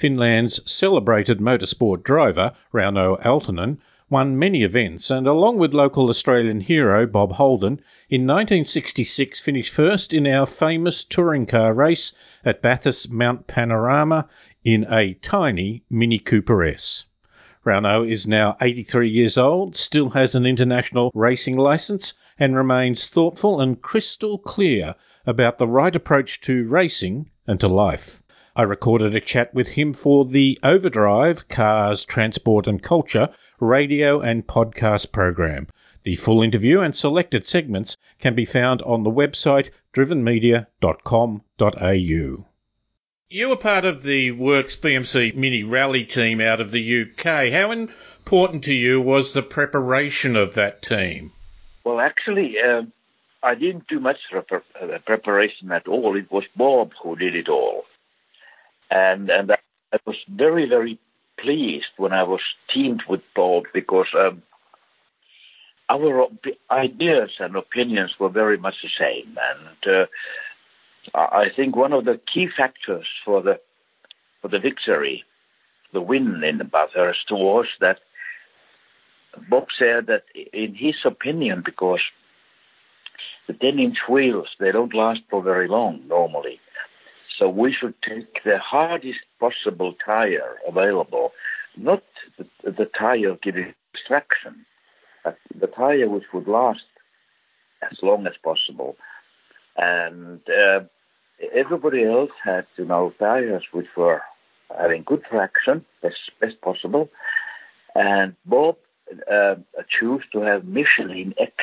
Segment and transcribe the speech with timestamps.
[0.00, 3.76] Finland's celebrated motorsport driver, Rauno Aaltonen,
[4.08, 10.14] won many events and, along with local Australian hero Bob Holden, in 1966 finished first
[10.14, 12.14] in our famous touring car race
[12.46, 14.26] at Bathurst Mount Panorama
[14.64, 17.04] in a tiny Mini Cooper S.
[17.66, 23.60] Rauno is now 83 years old, still has an international racing license, and remains thoughtful
[23.60, 24.94] and crystal clear
[25.26, 28.22] about the right approach to racing and to life.
[28.56, 33.30] I recorded a chat with him for the Overdrive Cars, Transport and Culture
[33.60, 35.68] radio and podcast program.
[36.02, 42.46] The full interview and selected segments can be found on the website drivenmedia.com.au.
[43.32, 47.52] You were part of the Works BMC Mini Rally team out of the UK.
[47.52, 51.30] How important to you was the preparation of that team?
[51.84, 52.82] Well, actually, uh,
[53.42, 54.40] I didn't do much uh,
[55.06, 56.16] preparation at all.
[56.16, 57.84] It was Bob who did it all,
[58.90, 60.98] and and I was very very
[61.38, 62.40] pleased when I was
[62.72, 64.42] teamed with Bob because um,
[65.88, 66.26] our
[66.70, 70.06] ideas and opinions were very much the same, and uh,
[71.14, 73.60] I think one of the key factors for the
[74.42, 75.24] for the victory,
[75.92, 77.98] the win in the Bathurst was that
[79.48, 82.00] Bob said that in his opinion, because
[83.46, 86.60] the 10-inch wheels they don't last for very long normally,
[87.40, 91.32] so we should take the hardest possible tire available,
[91.76, 92.02] not
[92.36, 93.72] the, the tire giving
[94.06, 94.66] traction,
[95.24, 96.84] but the tire which would last
[97.90, 98.96] as long as possible.
[99.78, 100.80] And uh,
[101.54, 104.20] everybody else had, you know, tires which were
[104.78, 107.08] having good traction, as best possible,
[107.94, 108.76] and Bob
[109.32, 109.54] uh,
[109.98, 111.54] chose to have Michelin X,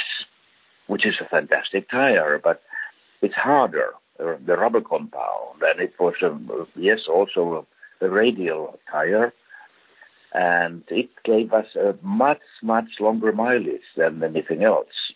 [0.87, 2.63] which is a fantastic tire, but
[3.21, 7.65] it's harder, the rubber compound, and it was, um, yes, also
[8.01, 9.33] a, a radial tire,
[10.33, 15.13] and it gave us a much, much longer mileage than anything else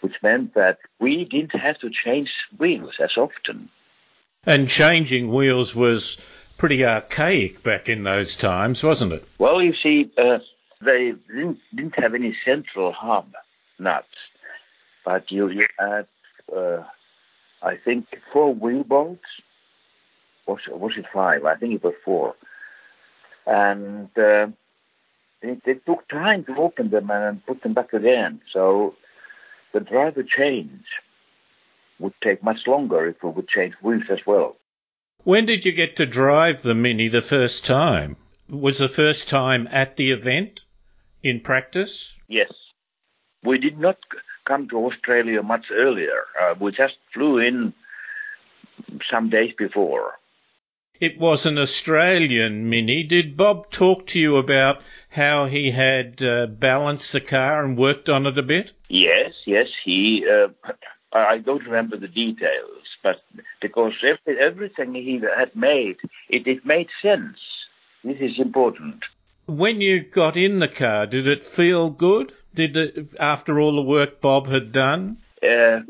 [0.00, 2.28] which meant that we didn't have to change
[2.58, 3.68] wheels as often.
[4.44, 6.18] And changing wheels was
[6.58, 9.28] pretty archaic back in those times, wasn't it?
[9.38, 10.38] Well, you see, uh,
[10.80, 13.32] they didn't, didn't have any central hub
[13.78, 14.06] nuts,
[15.04, 16.06] but you, you had,
[16.56, 16.84] uh,
[17.62, 19.24] I think, four wheel bolts.
[20.46, 21.44] Was, was it five?
[21.44, 22.36] I think it was four.
[23.46, 24.48] And uh,
[25.42, 28.40] it, it took time to open them and put them back again.
[28.52, 28.94] So
[29.72, 30.84] the driver change
[31.98, 34.56] would take much longer if we would change wheels as well.
[35.24, 38.16] When did you get to drive the Mini the first time?
[38.48, 40.60] Was the first time at the event
[41.22, 42.16] in practice?
[42.28, 42.52] Yes.
[43.42, 43.98] We did not
[44.46, 46.24] come to Australia much earlier.
[46.40, 47.74] Uh, we just flew in
[49.10, 50.14] some days before.
[50.98, 53.02] It was an Australian Mini.
[53.02, 54.80] Did Bob talk to you about
[55.10, 58.72] how he had uh, balanced the car and worked on it a bit?
[58.88, 59.66] Yes, yes.
[59.84, 60.48] He, uh,
[61.12, 63.16] I don't remember the details, but
[63.60, 65.96] because every, everything he had made,
[66.30, 67.36] it, it made sense.
[68.02, 69.04] This is important.
[69.46, 72.32] When you got in the car, did it feel good?
[72.56, 75.18] Did after all the work Bob had done?
[75.42, 75.80] Uh,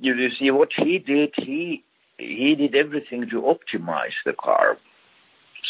[0.00, 1.84] you, you see, what he did, he
[2.18, 4.78] he did everything to optimize the car.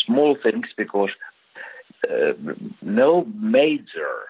[0.07, 1.11] Small things because
[2.09, 2.33] uh,
[2.83, 4.25] no major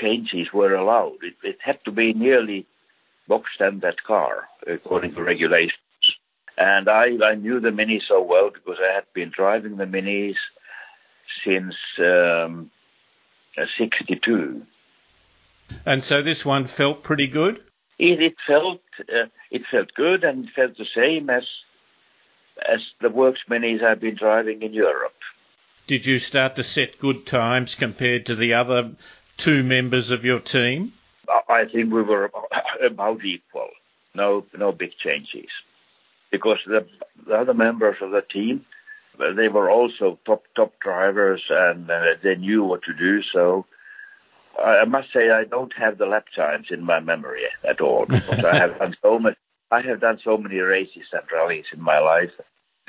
[0.00, 1.18] changes were allowed.
[1.22, 2.66] It, it, had to be nearly
[3.28, 5.74] box standard car according to regulations.
[6.58, 10.36] And I, I knew the Mini so well because I had been driving the Minis
[11.44, 12.70] since um,
[13.78, 14.62] 62.
[15.84, 17.60] And so this one felt pretty good?
[17.98, 21.44] It, it felt uh, it felt good and it felt the same as
[22.60, 25.12] as the works minis I've been driving in Europe.
[25.86, 28.92] Did you start to set good times compared to the other
[29.36, 30.92] two members of your team?
[31.48, 32.30] I think we were
[32.84, 33.68] about equal.
[34.14, 35.50] No, no big changes,
[36.30, 36.86] because the,
[37.26, 38.64] the other members of the team,
[39.18, 43.22] they were also top top drivers and uh, they knew what to do.
[43.22, 43.66] So
[44.62, 48.44] I must say I don't have the lap times in my memory at all because
[48.44, 49.36] I have done so much.
[49.70, 52.30] I have done so many races and rallies in my life.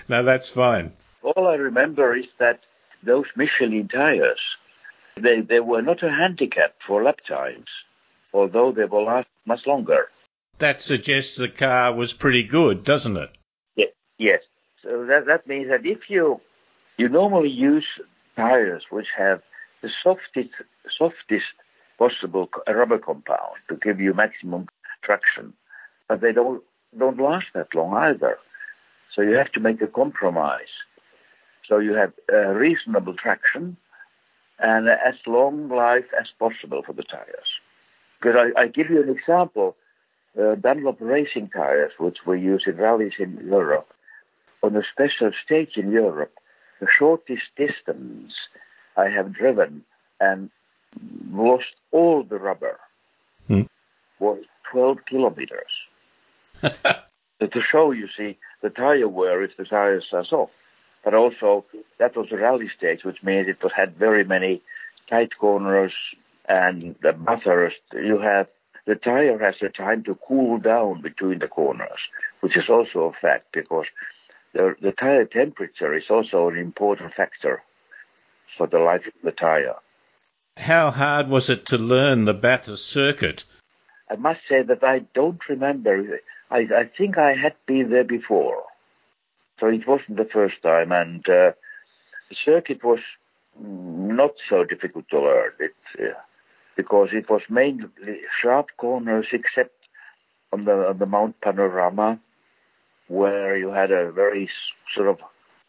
[0.07, 0.93] Now that's fine.
[1.23, 2.61] All I remember is that
[3.03, 4.39] those Michelin tires,
[5.15, 7.67] they they were not a handicap for lap times,
[8.33, 10.07] although they will last much longer.
[10.59, 13.29] That suggests the car was pretty good, doesn't it?
[13.75, 13.85] Yeah,
[14.17, 14.41] yes.
[14.83, 16.39] So that that means that if you
[16.97, 17.85] you normally use
[18.35, 19.41] tires which have
[19.81, 20.49] the softest,
[20.97, 21.45] softest
[21.97, 24.67] possible rubber compound to give you maximum
[25.03, 25.53] traction,
[26.07, 26.61] but they don't
[26.97, 28.37] don't last that long either.
[29.13, 30.73] So you have to make a compromise.
[31.67, 32.13] So you have
[32.55, 33.77] reasonable traction
[34.59, 37.49] and as long life as possible for the tires.
[38.19, 39.75] Because I, I give you an example,
[40.39, 43.89] uh, Dunlop racing tires, which we use in rallies in Europe,
[44.63, 46.33] on a special stage in Europe,
[46.79, 48.33] the shortest distance
[48.97, 49.83] I have driven
[50.19, 50.49] and
[51.31, 52.79] lost all the rubber
[53.47, 53.61] Hmm.
[54.19, 54.39] was
[54.71, 55.71] 12 kilometers.
[57.39, 60.51] To show, you see, the tire wear if the tires are soft.
[61.03, 61.65] But also,
[61.99, 64.63] that was a rally stage, which means it was, had very many
[65.07, 65.93] tight corners
[66.49, 67.73] and the buffers.
[67.93, 68.47] You have
[68.87, 71.99] the tire has a time to cool down between the corners,
[72.39, 73.85] which is also a fact because
[74.53, 77.61] the, the tire temperature is also an important factor
[78.57, 79.75] for the life of the tire.
[80.57, 83.45] How hard was it to learn the Bathurst circuit?
[84.09, 86.19] I must say that I don't remember.
[86.49, 88.63] I, I think I had been there before,
[89.59, 90.91] so it wasn't the first time.
[90.91, 91.51] And uh,
[92.29, 92.99] the circuit was
[93.59, 95.51] not so difficult to learn.
[95.59, 96.19] It uh,
[96.75, 97.89] because it was mainly
[98.41, 99.75] sharp corners, except
[100.53, 102.19] on the on the Mount Panorama,
[103.07, 104.49] where you had a very
[104.95, 105.17] sort of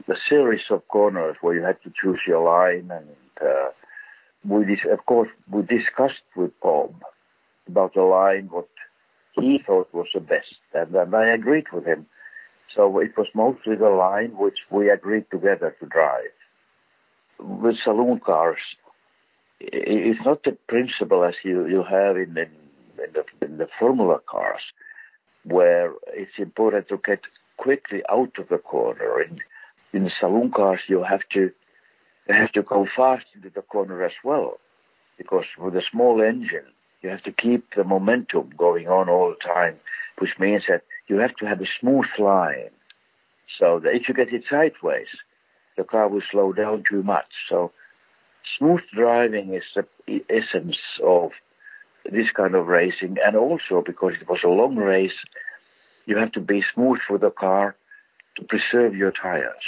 [0.08, 3.08] a series of corners where you had to choose your line, and
[3.40, 3.70] uh,
[4.44, 6.94] we dis- of course we discussed with Bob
[7.66, 8.68] about the line what
[9.34, 12.06] he thought was the best, and, and I agreed with him.
[12.74, 16.34] So it was mostly the line which we agreed together to drive.
[17.38, 18.58] With saloon cars,
[19.60, 22.50] it's not the principle as you, you have in, in,
[23.02, 24.60] in, the, in the Formula cars,
[25.44, 27.20] where it's important to get
[27.56, 29.22] quickly out of the corner.
[29.22, 29.38] In,
[29.92, 31.50] in the saloon cars, you have to
[32.28, 34.58] you have to go fast into the corner as well,
[35.16, 36.66] because with a small engine,
[37.00, 39.76] you have to keep the momentum going on all the time,
[40.18, 42.70] which means that you have to have a smooth line.
[43.58, 45.06] So that if you get it sideways,
[45.78, 47.32] the car will slow down too much.
[47.48, 47.72] So
[48.58, 51.30] smooth driving is the essence of
[52.04, 55.18] this kind of racing, and also because it was a long race,
[56.04, 57.74] you have to be smooth with the car
[58.38, 59.62] to preserve your tires.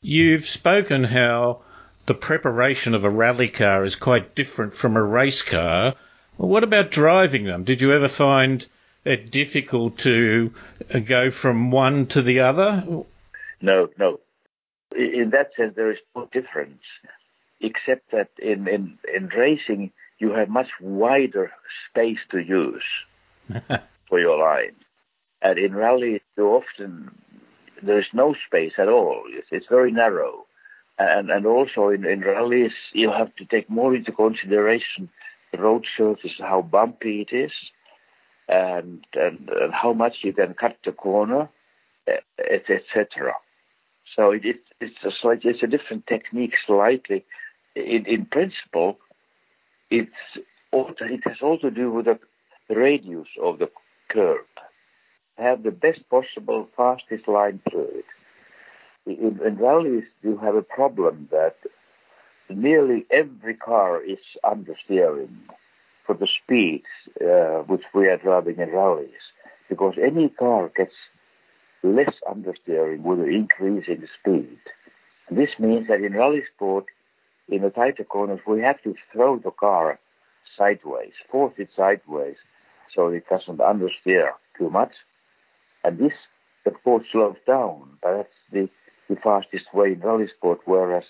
[0.00, 1.62] You've spoken how
[2.06, 5.94] the preparation of a rally car is quite different from a race car.
[6.36, 7.64] What about driving them?
[7.64, 8.64] Did you ever find
[9.04, 10.52] it difficult to
[11.04, 13.04] go from one to the other?
[13.60, 14.20] No, no.
[14.94, 16.82] In that sense, there is no difference,
[17.60, 21.50] except that in, in, in racing, you have much wider
[21.90, 22.84] space to use
[24.08, 24.76] for your line.
[25.42, 27.10] And in rally, you often,
[27.82, 29.22] there is no space at all.
[29.28, 30.46] It's, it's very narrow.
[30.98, 35.10] And, and also in, in rallies, you have to take more into consideration
[35.52, 37.52] the road surface, how bumpy it is,
[38.48, 41.48] and, and, and how much you can cut the corner,
[42.08, 43.32] eh, etc.
[44.14, 47.24] So it, it, it's a slight, it's a different technique slightly.
[47.74, 48.98] In, in principle,
[49.90, 50.10] it's
[50.72, 52.18] all, it has all to do with the
[52.74, 53.70] radius of the
[54.10, 54.46] curve.
[55.38, 58.04] Have the best possible fastest line through it.
[59.06, 61.56] In, in rallies, you have a problem that
[62.48, 65.36] nearly every car is understeering
[66.06, 66.86] for the speeds
[67.20, 69.10] uh, which we are driving in rallies,
[69.68, 70.94] because any car gets
[71.82, 74.58] less understeering with an increase in speed.
[75.28, 76.86] And this means that in rally sport,
[77.48, 79.98] in the tighter corners, we have to throw the car
[80.56, 82.36] sideways, force it sideways,
[82.94, 84.92] so it doesn't understeer too much.
[85.86, 86.12] And this,
[86.66, 87.98] of course, slows down.
[88.02, 88.68] But that's the,
[89.08, 91.04] the fastest way in rally sport, whereas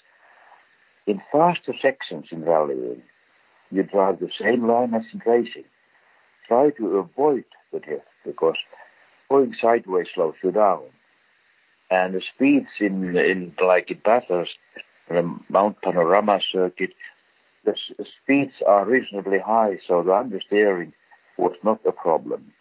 [1.06, 3.02] in faster sections in rallying,
[3.70, 5.64] you drive the same line as in racing.
[6.46, 8.56] Try to avoid the drift because
[9.30, 10.82] going sideways slows you down.
[11.90, 14.58] And the speeds in, in like in Bathurst,
[15.08, 16.90] the Mount Panorama circuit,
[17.64, 17.74] the
[18.22, 20.92] speeds are reasonably high, so the understeering
[21.38, 22.52] was not a problem.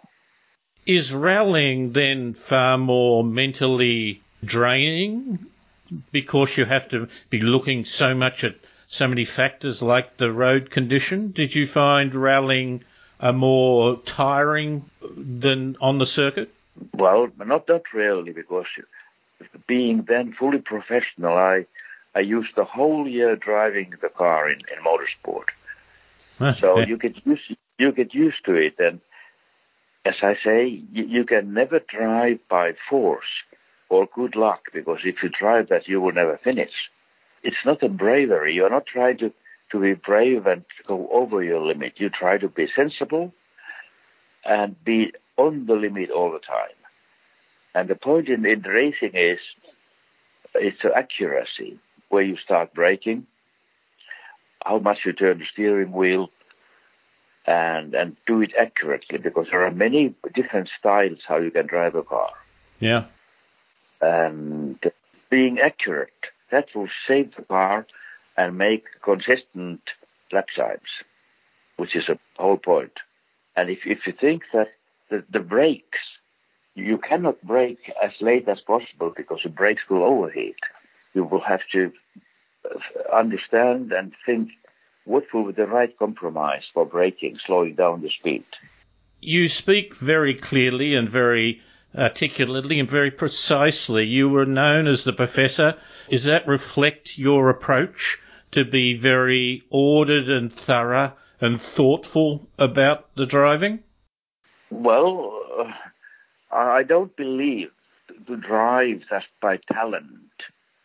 [0.86, 5.46] Is rallying then far more mentally draining
[6.12, 8.56] because you have to be looking so much at
[8.88, 11.32] so many factors like the road condition?
[11.32, 12.84] Did you find rallying
[13.20, 16.54] a more tiring than on the circuit?
[16.94, 18.66] Well, not that really, because
[19.68, 21.66] being then fully professional, I
[22.14, 25.50] I used the whole year driving the car in, in motorsport.
[26.40, 29.00] Ah, so you get used you get used to it, and
[30.06, 33.26] as I say, you, can never drive by force
[33.90, 36.72] or good luck because if you try that, you will never finish.
[37.44, 38.54] It's not a bravery.
[38.54, 39.34] You are not trying to
[39.72, 41.94] to be brave and go over your limit.
[41.98, 43.34] You try to be sensible
[44.46, 46.78] and be on the limit all the time.
[47.74, 49.40] And the point in, in racing is
[50.54, 51.80] it's accuracy.
[52.10, 53.26] where you start braking,
[54.64, 56.30] how much you turn the steering wheel,
[57.48, 61.96] and and do it accurately because there are many different styles how you can drive
[61.96, 62.32] a car.
[62.80, 63.06] Yeah.
[64.02, 64.80] And
[65.30, 66.10] being accurate,
[66.52, 67.86] that will save the car
[68.38, 69.82] and make consistent
[70.32, 70.90] lap times,
[71.78, 72.94] which is a whole point.
[73.56, 74.74] And if if you think that
[75.10, 76.00] the, the brakes,
[76.74, 80.58] you cannot brake as late as possible because the brakes will overheat.
[81.14, 81.92] You will have to
[82.66, 84.50] uh, understand and think
[85.06, 88.44] what will be the right compromise for braking, slowing down the speed.
[89.22, 91.62] You speak very clearly and very
[91.98, 94.06] articulately and very precisely.
[94.06, 95.76] You were known as the professor.
[96.10, 98.20] Does that reflect your approach
[98.52, 103.84] to be very ordered and thorough and thoughtful about the driving?
[104.70, 107.70] Well, uh, I don't believe
[108.28, 110.10] to drive just by talent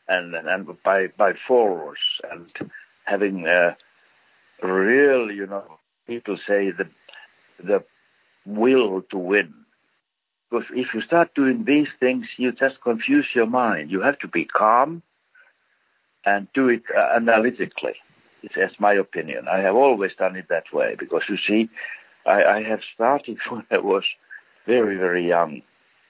[0.09, 1.99] and and by by force
[2.31, 2.71] and
[3.05, 3.75] having uh,
[4.63, 5.65] real, you know,
[6.07, 6.89] people say the
[7.63, 7.85] the
[8.47, 9.55] will to win.
[10.51, 13.91] Because if you start doing these things, you just confuse your mind.
[13.91, 15.03] You have to be calm
[16.25, 17.95] and do it uh, analytically.
[18.43, 19.47] It's, that's my opinion.
[19.49, 21.71] I have always done it that way because you see,
[22.27, 24.05] I, I have started when I was
[24.67, 25.63] very, very young.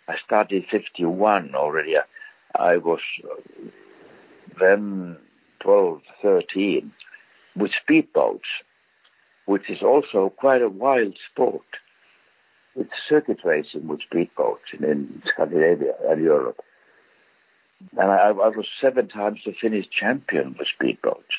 [0.08, 1.94] I started 51 already.
[2.56, 3.00] I was
[4.58, 5.16] then
[5.60, 6.92] 12, 13
[7.56, 8.48] with speedboats,
[9.46, 11.62] which is also quite a wild sport.
[12.76, 16.60] It's circuit racing with speedboats in, in Scandinavia and Europe.
[17.96, 21.34] And I, I was seven times the Finnish champion with speedboats.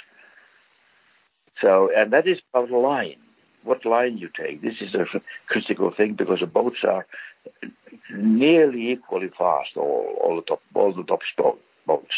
[1.62, 3.18] So, and that is about line.
[3.63, 4.63] What line you take.
[4.63, 5.06] This is a
[5.48, 7.06] critical thing because the boats are
[8.12, 11.20] nearly equally fast, all, all the top, all the top
[11.86, 12.13] boats.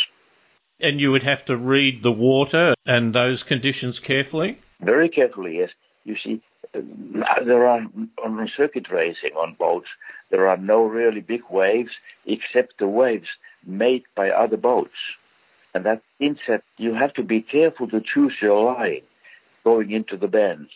[0.79, 4.59] And you would have to read the water and those conditions carefully?
[4.81, 5.69] Very carefully, yes.
[6.03, 6.41] You see,
[6.75, 6.81] uh,
[7.45, 7.85] there are
[8.23, 9.87] on circuit racing on boats,
[10.29, 11.91] there are no really big waves
[12.25, 13.27] except the waves
[13.65, 14.97] made by other boats.
[15.73, 16.01] And that
[16.47, 19.01] that you have to be careful to choose your line
[19.63, 20.67] going into the bend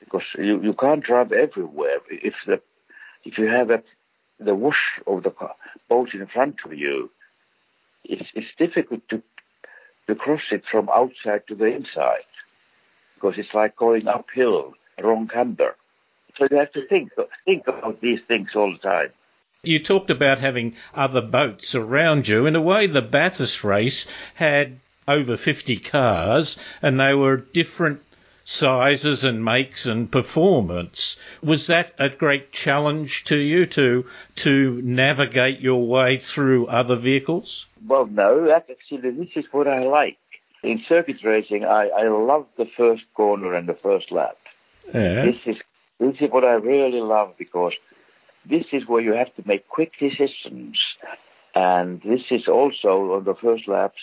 [0.00, 1.98] because you, you can't drive everywhere.
[2.10, 2.60] If the
[3.24, 3.82] if you have a,
[4.38, 5.32] the whoosh of the
[5.88, 7.10] boat in front of you,
[8.04, 9.22] it's, it's difficult to
[10.08, 12.24] to cross it from outside to the inside
[13.14, 15.76] because it's like going uphill, wrong camber.
[16.38, 17.10] So you have to think
[17.44, 19.08] think about these things all the time.
[19.64, 22.46] You talked about having other boats around you.
[22.46, 28.07] In a way, the Bathurst race had over 50 cars and they were different
[28.48, 31.18] sizes and makes and performance.
[31.42, 37.68] Was that a great challenge to you to to navigate your way through other vehicles?
[37.86, 38.50] Well, no.
[38.50, 40.16] Actually, this is what I like.
[40.62, 44.38] In circuit racing, I, I love the first corner and the first lap.
[44.94, 45.26] Yeah.
[45.26, 45.56] This is
[46.00, 47.74] this is what I really love because
[48.48, 50.78] this is where you have to make quick decisions,
[51.54, 54.00] and this is also on the first laps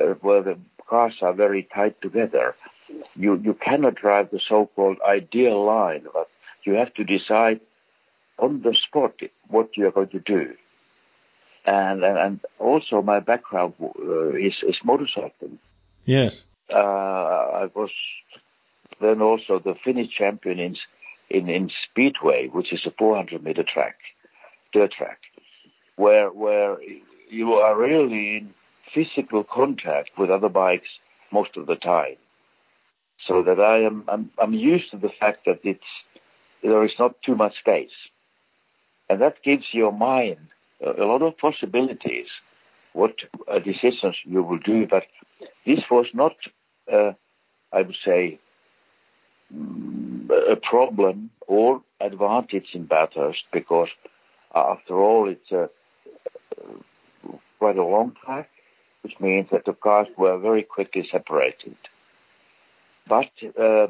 [0.00, 2.54] uh, where the cars are very tight together
[3.14, 6.28] you, you cannot drive the so-called ideal line, but
[6.64, 7.60] you have to decide
[8.38, 9.14] on the spot
[9.48, 10.54] what you're going to do.
[11.66, 15.58] And, and, and also my background uh, is, is motorcycling.
[16.06, 16.44] Yes.
[16.72, 17.90] Uh, I was
[19.00, 20.76] then also the Finnish champion in,
[21.28, 23.96] in, in Speedway, which is a 400 meter track,
[24.72, 25.18] dirt track,
[25.96, 26.78] where, where
[27.28, 28.54] you are really in
[28.94, 30.88] physical contact with other bikes
[31.30, 32.16] most of the time
[33.26, 35.80] so that I am I'm, I'm used to the fact that it's
[36.62, 37.90] there is not too much space,
[39.08, 40.38] and that gives your mind
[40.84, 42.26] a, a lot of possibilities.
[42.92, 43.14] What
[43.50, 45.04] uh, decisions you will do, but
[45.64, 46.32] this was not,
[46.92, 47.12] uh,
[47.72, 48.40] I would say,
[49.54, 53.88] mm, a problem or advantage in Bathurst because,
[54.54, 55.68] uh, after all, it's a,
[56.60, 58.48] uh, quite a long track,
[59.02, 61.76] which means that the cars were very quickly separated.
[63.10, 63.88] But uh,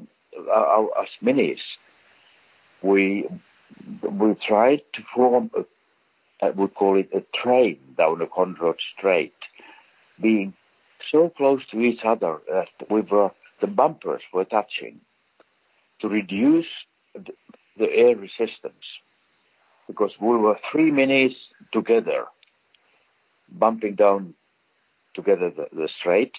[1.02, 1.60] as minis,
[2.82, 3.28] we
[4.02, 5.64] we tried to form a,
[6.44, 9.34] I would call it a train down a Conrod Straight,
[10.20, 10.54] being
[11.12, 15.00] so close to each other that we were the bumpers were touching
[16.00, 16.72] to reduce
[17.14, 17.32] the,
[17.78, 18.86] the air resistance.
[19.86, 21.34] Because we were three minis
[21.74, 22.24] together
[23.50, 24.34] bumping down
[25.14, 26.32] together the, the straight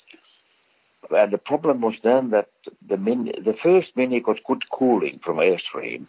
[1.09, 2.49] and the problem was then that
[2.87, 6.07] the mini, the first mini got good cooling from airstream.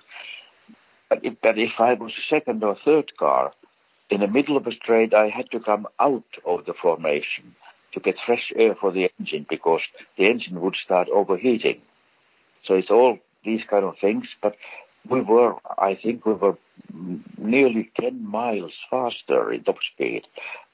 [1.09, 3.53] But if, but if I was second or third car,
[4.11, 7.57] in the middle of a straight, I had to come out of the formation
[7.95, 9.81] to get fresh air for the engine because
[10.19, 11.81] the engine would start overheating.
[12.67, 14.57] So it's all these kind of things, but
[15.09, 16.57] we were, I think we were
[17.39, 20.23] nearly 10 miles faster in top speed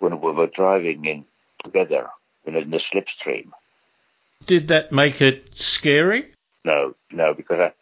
[0.00, 1.24] when we were driving in
[1.64, 2.08] together
[2.44, 3.50] in, in the slipstream.
[4.46, 6.32] Did that make it scary?
[6.64, 7.72] No, no, because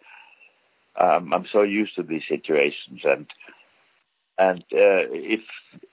[0.98, 3.26] I, um, I'm so used to these situations, and
[4.38, 5.40] and uh, if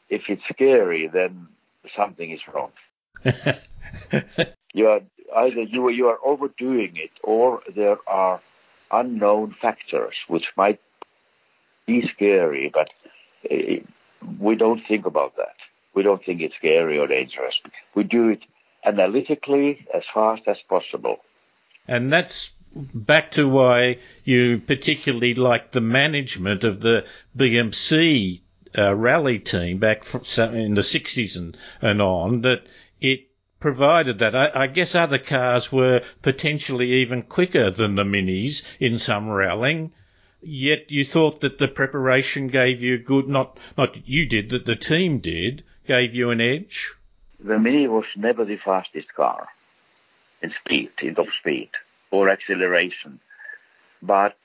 [0.09, 1.47] if it's scary, then
[1.95, 2.71] something is wrong.
[4.73, 5.01] you are
[5.35, 8.41] either you you are overdoing it, or there are
[8.91, 10.79] unknown factors which might
[11.85, 12.89] be scary, but
[13.51, 13.83] uh,
[14.39, 15.55] we don't think about that.
[15.93, 17.55] We don't think it's scary or dangerous.
[17.95, 18.43] We do it
[18.85, 21.17] analytically as fast as possible.
[21.87, 27.05] And that's back to why you particularly like the management of the
[27.37, 28.41] BMC
[28.77, 32.63] uh, rally team back in the 60s and, and on, that
[32.99, 33.27] it
[33.59, 34.35] provided that.
[34.35, 39.93] I, I, guess other cars were potentially even quicker than the Minis in some rallying.
[40.41, 44.75] Yet you thought that the preparation gave you good, not, not you did, that the
[44.75, 46.93] team did, gave you an edge?
[47.43, 49.49] The Mini was never the fastest car
[50.41, 51.69] in speed, in top speed
[52.09, 53.19] or acceleration.
[54.01, 54.37] But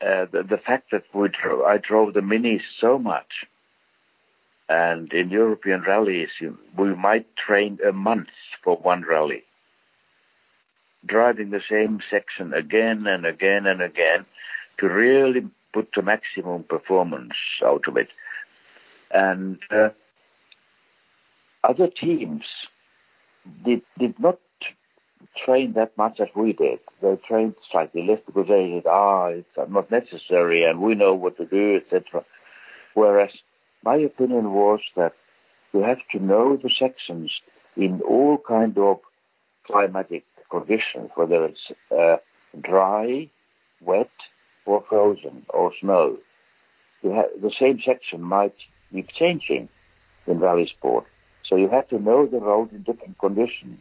[0.00, 3.44] uh, the, the, fact that we dro- I drove the Mini so much,
[4.70, 8.28] and in European rallies, you, we might train a month
[8.64, 9.42] for one rally,
[11.04, 14.24] driving the same section again and again and again
[14.78, 18.08] to really put the maximum performance out of it.
[19.10, 19.90] And uh,
[21.64, 22.42] other teams
[23.64, 24.38] did did not
[25.44, 26.80] train that much as we did.
[27.02, 31.36] They trained slightly less because they said, ah, it's not necessary and we know what
[31.36, 32.24] to do, etc.
[32.94, 33.30] Whereas
[33.84, 35.12] my opinion was that
[35.72, 37.30] you have to know the sections
[37.76, 38.98] in all kind of
[39.66, 42.16] climatic conditions, whether it's uh,
[42.60, 43.30] dry,
[43.80, 44.10] wet,
[44.66, 46.16] or frozen, or snow.
[47.02, 48.56] The same section might
[48.92, 49.68] be changing
[50.26, 51.06] in rally sport.
[51.50, 53.80] So you have to know the road in different conditions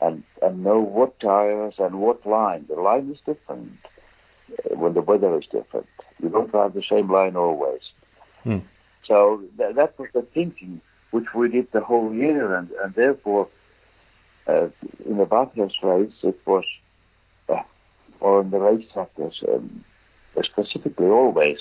[0.00, 2.66] and, and know what tires and what line.
[2.68, 3.78] The line is different
[4.50, 5.86] uh, when the weather is different.
[6.20, 7.82] You don't drive the same line always.
[8.42, 8.58] Hmm.
[9.06, 10.80] So th- that was the thinking
[11.12, 13.48] which we did the whole year, and, and therefore,
[14.48, 14.68] uh,
[15.06, 16.64] in the Bathurst race, it was,
[17.48, 17.62] uh,
[18.18, 19.84] or in the race sectors, um,
[20.42, 21.58] specifically always,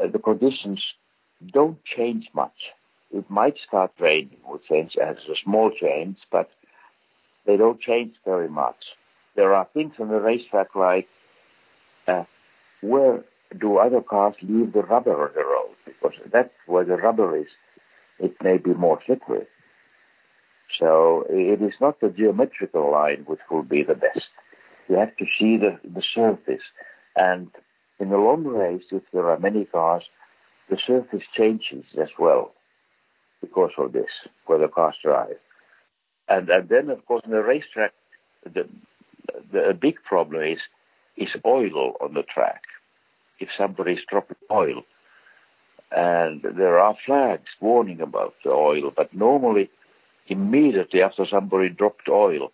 [0.00, 0.84] uh, the conditions
[1.52, 2.52] don't change much.
[3.12, 6.50] It might start raining, which change as a small change, but
[7.46, 8.84] they don't change very much.
[9.36, 11.08] There are things on the racetrack like
[12.08, 12.24] uh,
[12.80, 13.24] where
[13.58, 15.76] do other cars leave the rubber on the road?
[15.84, 17.46] Because that's where the rubber is.
[18.18, 19.46] It may be more slippery.
[20.80, 24.26] So it is not the geometrical line which will be the best.
[24.88, 26.64] You have to see the, the surface.
[27.14, 27.50] And
[28.00, 30.04] in a long race, if there are many cars,
[30.68, 32.52] the surface changes as well
[33.40, 34.10] because of this,
[34.46, 35.36] where the cars drive.
[36.28, 37.92] And, and then, of course, in the racetrack,
[38.44, 38.68] the,
[39.52, 40.58] the big problem is
[41.16, 42.62] is oil on the track.
[43.38, 44.82] If somebody's dropping oil,
[45.90, 49.70] and there are flags warning about the oil, but normally,
[50.26, 52.52] immediately after somebody dropped oil,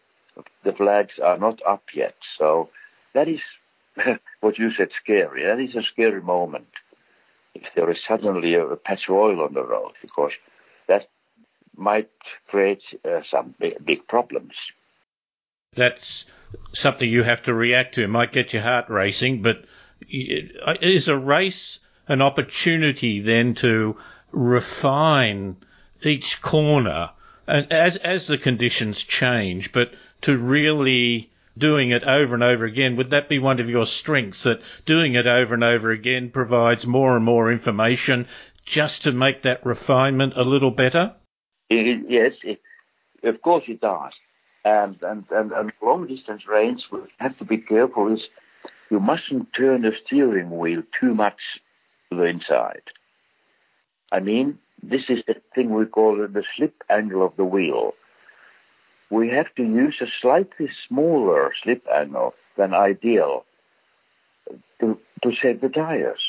[0.64, 2.14] the flags are not up yet.
[2.38, 2.68] So
[3.14, 3.40] that is
[4.40, 5.44] what you said scary.
[5.44, 6.66] That is a scary moment
[7.54, 10.32] if there is suddenly a patch of oil on the road because
[10.92, 11.09] that
[11.76, 12.11] might
[12.48, 14.52] create uh, some big, problems.
[15.74, 16.26] That's
[16.72, 18.05] something you have to react to.
[18.05, 19.64] It might get your heart racing, but
[20.11, 21.78] is a race
[22.09, 23.96] an opportunity then to
[24.33, 25.57] refine
[26.02, 27.11] each corner
[27.46, 32.96] and as as the conditions change, but to really doing it over and over again,
[32.96, 36.87] would that be one of your strengths that doing it over and over again provides
[36.87, 38.26] more and more information
[38.64, 41.14] just to make that refinement a little better?
[41.68, 42.61] It, yes, it,
[43.25, 44.12] of course it does.
[44.64, 48.20] And, and, and, and long distance range, we have to be careful is
[48.90, 51.40] you mustn't turn the steering wheel too much
[52.11, 52.83] to the inside.
[54.12, 57.92] I mean, this is the thing we call the slip angle of the wheel.
[59.11, 63.44] We have to use a slightly smaller slip angle than ideal
[64.81, 66.20] to, to save the tires.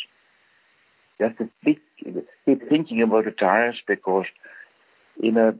[1.19, 1.80] You have to be,
[2.45, 4.25] keep thinking about the tires because
[5.21, 5.53] in a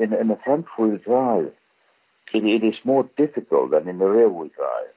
[0.00, 1.52] in, in a front wheel drive,
[2.32, 4.94] it, it is more difficult than in a rear wheel drive.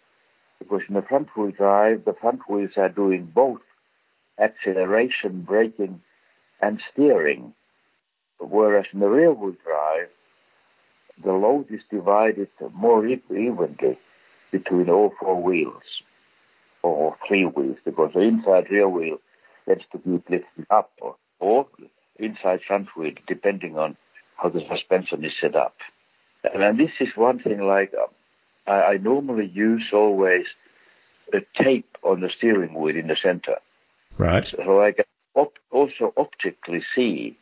[0.59, 3.61] Because in the front wheel drive, the front wheels are doing both
[4.39, 6.01] acceleration, braking,
[6.61, 7.53] and steering,
[8.39, 10.09] whereas in the rear wheel drive,
[11.23, 13.97] the load is divided more evenly
[14.51, 15.83] between all four wheels
[16.83, 19.17] or three wheels because the inside rear wheel
[19.67, 21.67] tends to be lifted up or, or
[22.17, 23.97] inside front wheel depending on
[24.37, 25.75] how the suspension is set up.
[26.53, 28.07] And, and this is one thing like um,
[28.67, 30.45] I, I normally use always
[31.33, 33.57] a tape on the steering wheel in the center.
[34.17, 34.45] Right.
[34.65, 37.37] So I can op- also optically see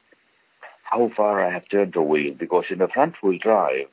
[0.83, 3.87] how far I have turned the wheel because in a front wheel drive,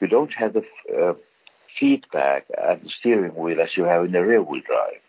[0.00, 0.62] you don't have the
[0.96, 1.14] uh,
[1.78, 5.00] feedback at the steering wheel as you have in the rear wheel drive.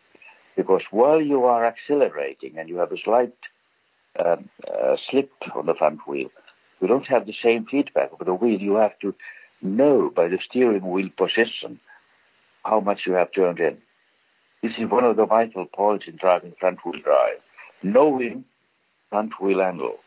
[0.59, 3.33] Because while you are accelerating and you have a slight
[4.19, 6.27] um, uh, slip on the front wheel,
[6.81, 8.59] you don't have the same feedback of the wheel.
[8.59, 9.15] You have to
[9.61, 11.79] know by the steering wheel position
[12.65, 13.77] how much you have turned in.
[14.61, 17.39] This is one of the vital points in driving front wheel drive,
[17.81, 18.43] knowing
[19.09, 19.99] front wheel angle.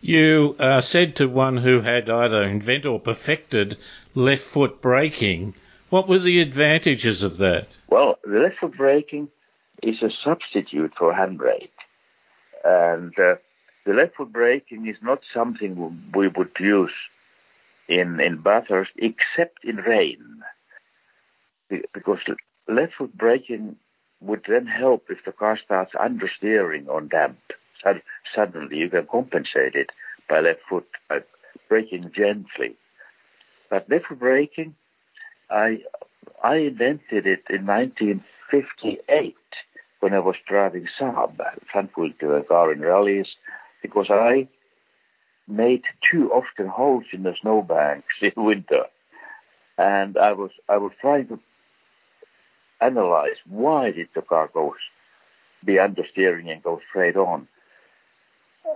[0.00, 3.76] You uh, said to one who had either invented or perfected
[4.14, 5.52] left foot braking,
[5.90, 7.68] what were the advantages of that?
[7.90, 9.28] Well, the left foot braking
[9.82, 11.70] is a substitute for handbrake.
[12.64, 13.36] And uh,
[13.86, 16.92] the left foot braking is not something we would use
[17.88, 20.42] in, in Bathurst except in rain.
[21.94, 22.18] Because
[22.68, 23.76] left foot braking
[24.20, 27.38] would then help if the car starts understeering on damp.
[28.34, 29.90] Suddenly you can compensate it
[30.28, 31.20] by left foot by
[31.68, 32.76] braking gently.
[33.70, 34.74] But left foot braking,
[35.48, 35.78] I
[36.42, 39.36] I invented it in 1958
[40.00, 41.36] when I was driving Saab
[42.20, 43.26] to a car in rallies
[43.82, 44.48] because I
[45.46, 48.84] made too often holes in the snowbanks in winter,
[49.78, 51.38] and I was I was trying to
[52.80, 54.74] analyze why did the car go
[55.64, 57.46] be understeering and go straight on.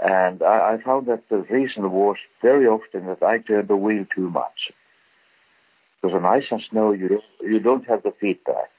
[0.02, 4.04] And I, I found that the reason was very often that I turned the wheel
[4.14, 4.72] too much.
[6.00, 8.70] Because on ice and snow, you don't, you don't have the feedback.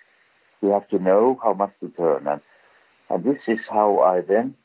[0.62, 2.28] You have to know how much to turn.
[2.28, 2.42] And,
[3.10, 4.56] and this is how I then,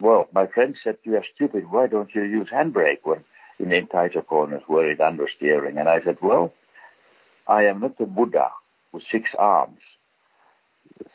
[0.00, 1.70] well, my friend said, you are stupid.
[1.70, 3.24] Why don't you use handbrake when
[3.58, 5.78] in, in tighter corners where it understeering?
[5.78, 6.52] And I said, well,
[7.46, 8.50] I am not a Buddha
[8.92, 9.80] with six arms.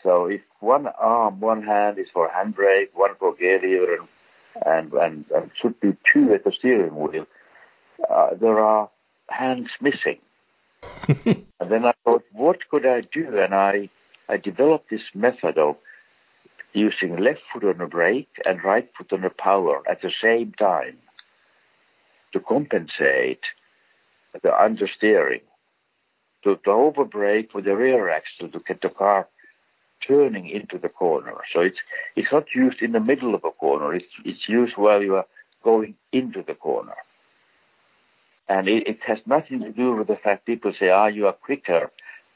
[0.03, 4.07] So if one arm, one hand is for handbrake, one for gear lever, and,
[4.65, 7.25] and, and, and should be two at the steering wheel,
[8.09, 8.89] uh, there are
[9.29, 10.19] hands missing.
[11.25, 13.39] and then I thought, what could I do?
[13.39, 13.89] And I,
[14.27, 15.75] I developed this method of
[16.73, 20.53] using left foot on the brake and right foot on the power at the same
[20.53, 20.97] time
[22.33, 23.41] to compensate
[24.43, 25.41] the understeering
[26.43, 29.27] to, to overbrake with the rear axle to get the car
[30.07, 31.33] turning into the corner.
[31.53, 31.79] So it's
[32.15, 33.93] it's not used in the middle of a corner.
[33.93, 35.25] It's it's used while you are
[35.63, 36.95] going into the corner.
[38.49, 41.33] And it, it has nothing to do with the fact people say, ah, you are
[41.33, 41.91] quicker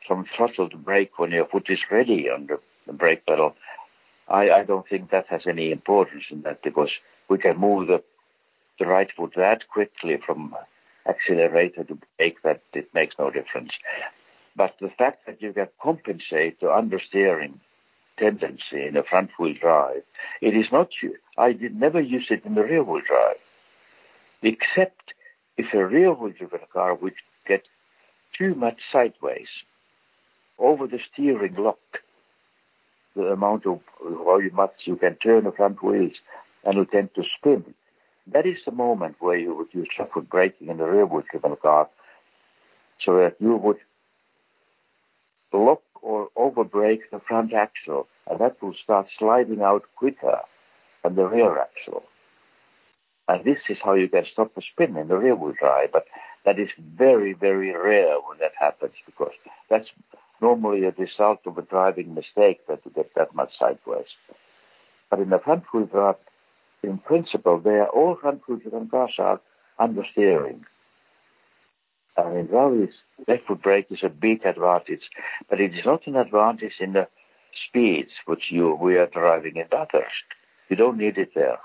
[0.08, 3.56] from throttle to brake when your foot is ready on the, the brake pedal.
[4.30, 6.92] I, I don't think that has any importance in that because
[7.30, 8.04] we can move the
[8.80, 10.56] the right foot that quickly from
[11.08, 13.72] accelerator to brake that it makes no difference.
[14.56, 17.60] But the fact that you can compensate the understeering
[18.18, 20.04] tendency in a front wheel drive,
[20.42, 20.90] it is not,
[21.38, 23.38] I did never use it in the rear wheel drive,
[24.42, 25.14] except
[25.58, 27.14] if a rear wheel driven car would
[27.48, 27.64] get
[28.38, 29.48] too much sideways
[30.58, 31.80] over the steering lock,
[33.16, 36.14] the amount of how much you can turn the front wheels
[36.64, 37.74] and will tend to spin.
[38.32, 41.56] That is the moment where you would use foot braking in the rear wheel driven
[41.62, 41.90] car
[43.04, 43.78] so that you would
[45.52, 50.40] lock or overbrake the front axle, and that will start sliding out quicker
[51.04, 52.04] than the rear axle.
[53.34, 56.06] And this is how you can stop the spin in the rear wheel drive, but
[56.46, 59.32] that is very, very rare when that happens because
[59.72, 59.88] that's
[60.40, 64.06] normally a result of a driving mistake that you get that much sideways.
[65.10, 66.18] But in the front wheel drive,
[66.84, 69.42] in principle, they are all front wheel driven cars are
[69.80, 70.62] understeering.
[72.16, 72.94] And in rallies,
[73.28, 75.10] left foot brake is a big advantage,
[75.50, 77.08] but it is not an advantage in the
[77.68, 80.28] speeds which you we are driving in Bathurst.
[80.70, 81.58] You don't need it there.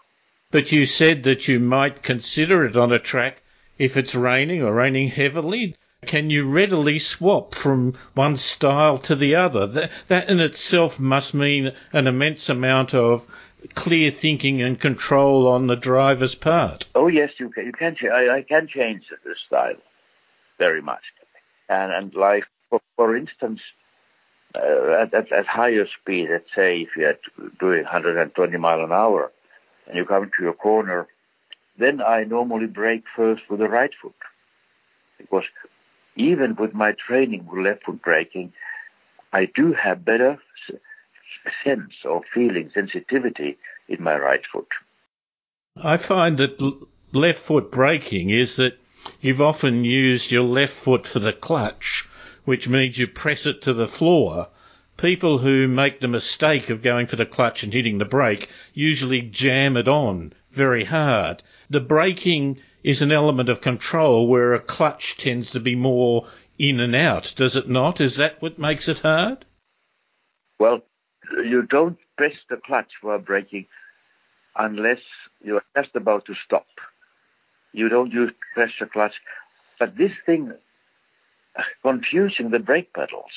[0.50, 3.42] But you said that you might consider it on a track
[3.76, 5.76] if it's raining or raining heavily.
[6.06, 9.66] Can you readily swap from one style to the other?
[9.66, 13.26] That, that in itself must mean an immense amount of
[13.74, 16.86] clear thinking and control on the driver's part.
[16.94, 17.66] Oh yes, you can.
[17.66, 17.96] You can.
[18.10, 19.76] I, I can change the style
[20.56, 21.02] very much.
[21.68, 23.60] And, and like, for, for instance,
[24.54, 27.18] uh, at, at, at, higher speed, let's say if you're
[27.60, 29.30] doing 120 mile an hour
[29.88, 31.08] and you come to a corner
[31.78, 34.16] then I normally brake first with the right foot.
[35.16, 35.44] Because
[36.16, 38.52] even with my training with left foot braking,
[39.32, 40.38] I do have better
[41.64, 43.56] sense or feeling sensitivity
[43.88, 44.66] in my right foot.
[45.76, 46.60] I find that
[47.12, 48.76] left foot braking is that
[49.20, 52.08] you've often used your left foot for the clutch,
[52.44, 54.48] which means you press it to the floor.
[54.98, 59.22] People who make the mistake of going for the clutch and hitting the brake usually
[59.22, 61.40] jam it on very hard.
[61.70, 66.26] The braking is an element of control where a clutch tends to be more
[66.58, 68.00] in and out, does it not?
[68.00, 69.44] Is that what makes it hard?
[70.58, 70.80] Well,
[71.44, 73.66] you don't press the clutch while braking
[74.56, 74.98] unless
[75.44, 76.66] you're just about to stop.
[77.72, 79.14] You don't use press the clutch.
[79.78, 80.52] But this thing,
[81.56, 83.30] uh, confusing the brake pedals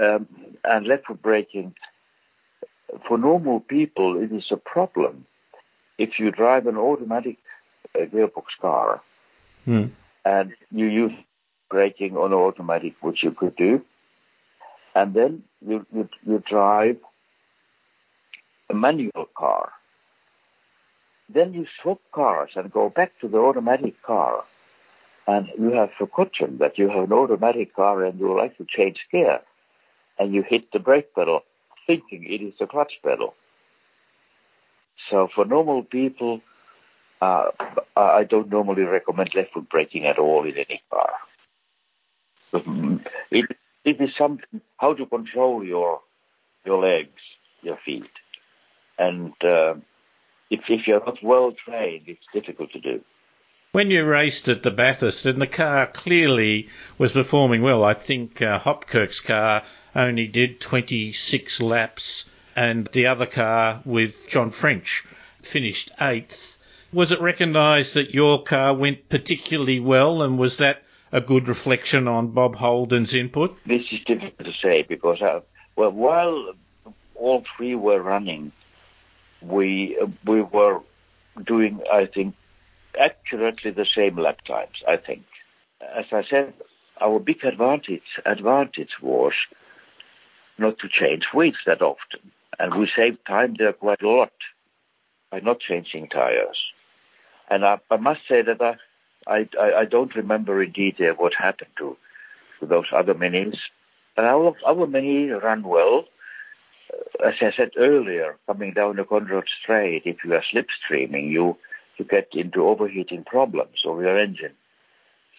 [0.00, 0.28] um,
[0.64, 1.74] and left foot braking,
[3.06, 5.26] for normal people, it is a problem.
[5.98, 7.36] If you drive an automatic
[7.94, 9.02] uh, gearbox car
[9.64, 9.86] hmm.
[10.24, 11.12] and you use
[11.70, 13.82] braking on automatic, which you could do,
[14.94, 16.96] and then you, you, you drive
[18.70, 19.72] a manual car.
[21.32, 24.44] Then you swap cars and go back to the automatic car.
[25.26, 28.98] And you have forgotten that you have an automatic car and you like to change
[29.12, 29.40] gear.
[30.18, 31.42] And you hit the brake pedal
[31.86, 33.34] thinking it is the clutch pedal.
[35.10, 36.40] So for normal people,
[37.20, 37.46] uh,
[37.96, 41.10] I don't normally recommend left foot braking at all in any car.
[43.30, 43.46] It,
[43.84, 46.00] it is something how to control your
[46.64, 47.20] your legs,
[47.62, 48.10] your feet,
[48.98, 49.74] and uh,
[50.50, 53.00] if if you're not well trained, it's difficult to do.
[53.72, 58.40] When you raced at the Bathurst, and the car clearly was performing well, I think
[58.40, 59.62] uh, Hopkirk's car
[59.94, 62.24] only did 26 laps,
[62.56, 65.04] and the other car with John French
[65.42, 66.56] finished eighth.
[66.94, 72.08] Was it recognised that your car went particularly well, and was that a good reflection
[72.08, 73.58] on Bob Holden's input?
[73.66, 75.40] This is difficult to say because, uh,
[75.76, 76.54] well, while
[77.14, 78.50] all three were running,
[79.42, 80.80] we uh, we were
[81.46, 82.34] doing, I think,
[82.98, 84.82] accurately the same lap times.
[84.86, 85.24] I think,
[85.96, 86.54] as I said,
[87.00, 89.32] our big advantage advantage was
[90.58, 94.32] not to change weights that often, and we saved time there quite a lot
[95.30, 96.58] by not changing tires.
[97.50, 98.74] And I, I must say that I
[99.28, 99.46] I,
[99.80, 101.96] I, don't remember in detail what happened to,
[102.60, 103.56] to those other minis.
[104.16, 106.04] But our, our mini ran well.
[107.24, 111.56] As I said earlier, coming down the Conrod Straight, if you are slipstreaming, you,
[111.98, 114.54] you get into overheating problems of your engine.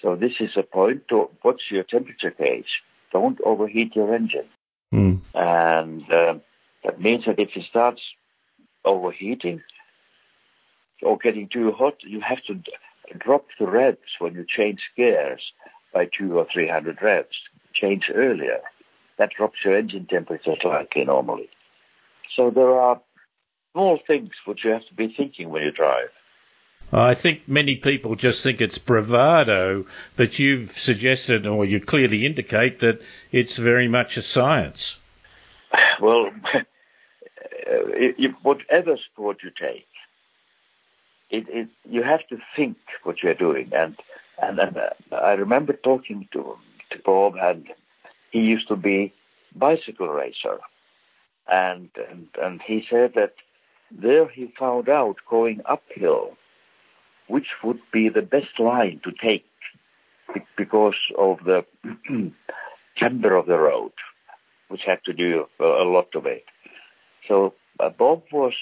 [0.01, 2.81] So this is a point to what's your temperature gauge.
[3.11, 4.47] Don't overheat your engine.
[4.93, 5.21] Mm.
[5.33, 6.35] And uh,
[6.83, 8.01] that means that if it starts
[8.85, 9.61] overheating
[11.01, 12.59] or getting too hot, you have to
[13.17, 15.41] drop the revs when you change gears
[15.93, 17.35] by two or three hundred revs.
[17.73, 18.59] Change earlier.
[19.17, 21.49] That drops your engine temperature slightly normally.
[22.35, 23.01] So there are
[23.73, 26.09] small things which you have to be thinking when you drive.
[26.91, 32.79] I think many people just think it's bravado, but you've suggested, or you clearly indicate,
[32.79, 34.99] that it's very much a science.
[36.01, 36.31] Well,
[38.41, 39.85] whatever sport you take,
[41.29, 43.71] it, it, you have to think what you're doing.
[43.73, 43.95] And
[44.41, 46.57] and, and uh, I remember talking to
[46.91, 47.67] to Bob, and
[48.31, 49.13] he used to be
[49.55, 50.59] bicycle racer,
[51.47, 53.33] and and and he said that
[53.91, 56.37] there he found out going uphill
[57.29, 59.45] which would be the best line to take
[60.57, 61.65] because of the
[62.97, 63.91] timber of the road,
[64.67, 66.43] which had to do a lot of it.
[67.27, 68.53] So uh, Bob was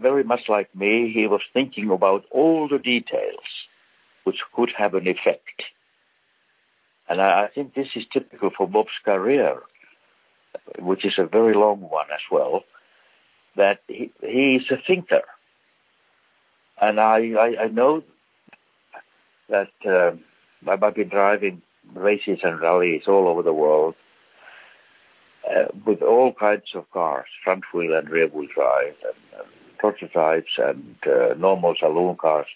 [0.00, 3.48] very much like me, he was thinking about all the details
[4.24, 5.62] which could have an effect.
[7.08, 9.60] And I, I think this is typical for Bob's career,
[10.78, 12.64] which is a very long one as well,
[13.56, 15.22] that he, he is a thinker.
[16.80, 18.02] And I, I, I know
[19.48, 20.12] that uh,
[20.68, 21.62] I've been driving
[21.94, 23.94] races and rallies all over the world
[25.48, 30.52] uh, with all kinds of cars, front wheel and rear wheel drive, and, and prototypes
[30.58, 32.46] and uh, normal saloon cars.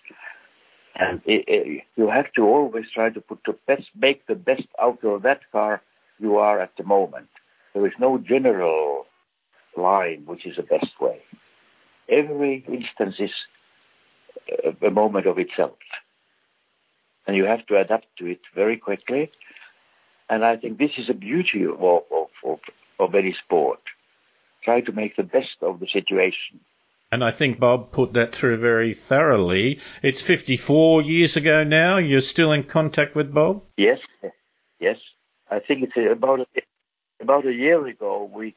[0.97, 4.67] And it, it, you have to always try to put the best, make the best
[4.81, 5.83] out of that car
[6.19, 7.29] you are at the moment.
[7.75, 9.07] There is no general
[9.77, 11.21] line which is the best way.
[12.09, 13.31] Every instance is
[14.83, 15.79] a, moment of itself.
[17.27, 19.31] And you have to adapt to it very quickly.
[20.31, 22.59] And I think this is a beauty of, of, of,
[22.99, 23.81] of any sport.
[24.65, 26.61] Try to make the best of the situation
[27.11, 29.81] And I think Bob put that through very thoroughly.
[30.03, 31.97] It's 54 years ago now.
[31.97, 33.63] You're still in contact with Bob?
[33.77, 33.99] Yes,
[34.79, 34.97] yes.
[35.51, 36.47] I think it's about a,
[37.21, 38.31] about a year ago.
[38.33, 38.55] We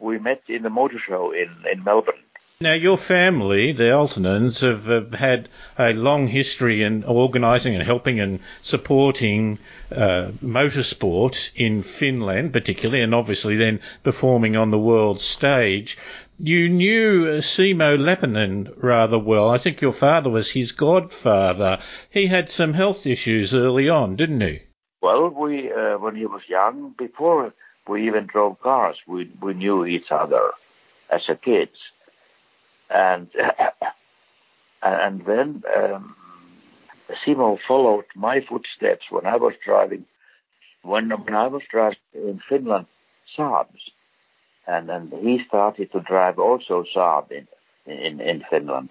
[0.00, 2.14] we met in the motor show in in Melbourne.
[2.62, 8.20] Now, your family, the Aaltonens, have uh, had a long history in organising and helping
[8.20, 9.58] and supporting
[9.90, 15.98] uh, motorsport in Finland, particularly, and obviously then performing on the world stage.
[16.38, 19.50] You knew uh, Simo Lampinen rather well.
[19.50, 21.80] I think your father was his godfather.
[22.10, 24.62] He had some health issues early on, didn't he?
[25.00, 27.52] Well, we uh, when he was young, before
[27.88, 30.52] we even drove cars, we we knew each other
[31.10, 31.76] as a kids
[32.92, 33.28] and
[34.82, 36.16] and then um,
[37.24, 40.04] Simo followed my footsteps when I was driving.
[40.82, 42.86] When, when I was driving in Finland,
[43.36, 43.90] Saabs,
[44.66, 47.46] and and he started to drive also Saab in
[47.86, 48.90] in, in Finland.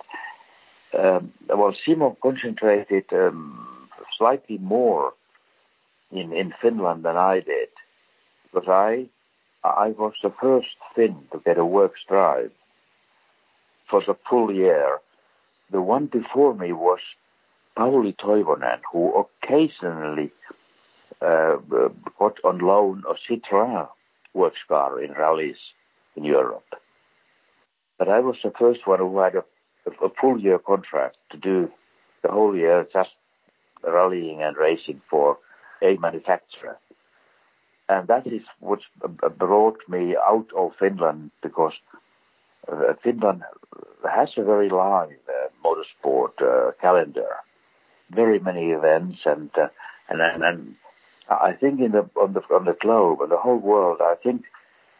[0.97, 3.87] Um, well, Simo concentrated um,
[4.17, 5.13] slightly more
[6.11, 7.69] in in Finland than I did,
[8.43, 9.07] because I
[9.63, 12.51] I was the first Finn to get a works drive
[13.91, 14.99] for the full year.
[15.71, 16.99] The one before me was
[17.75, 20.31] Pauli Toivonen, who occasionally
[21.21, 21.57] uh,
[22.17, 23.87] got on loan a Citroën
[24.33, 25.57] works car in rallies
[26.15, 26.73] in Europe.
[27.99, 29.43] But I was the first one who had a,
[30.03, 31.69] a full year contract to do
[32.23, 33.11] the whole year just
[33.83, 35.37] rallying and racing for
[35.81, 36.77] a manufacturer.
[37.89, 38.79] And that is what
[39.37, 41.73] brought me out of Finland because
[43.03, 43.43] Finland
[44.09, 47.37] has a very long uh, motorsport uh, calendar,
[48.11, 49.67] very many events, and uh,
[50.09, 50.75] and and, and
[51.29, 54.43] I think in the on the on the globe, on the whole world, I think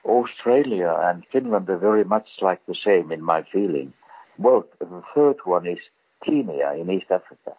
[0.05, 3.93] Australia and Finland are very much like the same in my feeling.
[4.37, 5.79] Well, the third one is
[6.25, 7.53] Kenya in East Africa,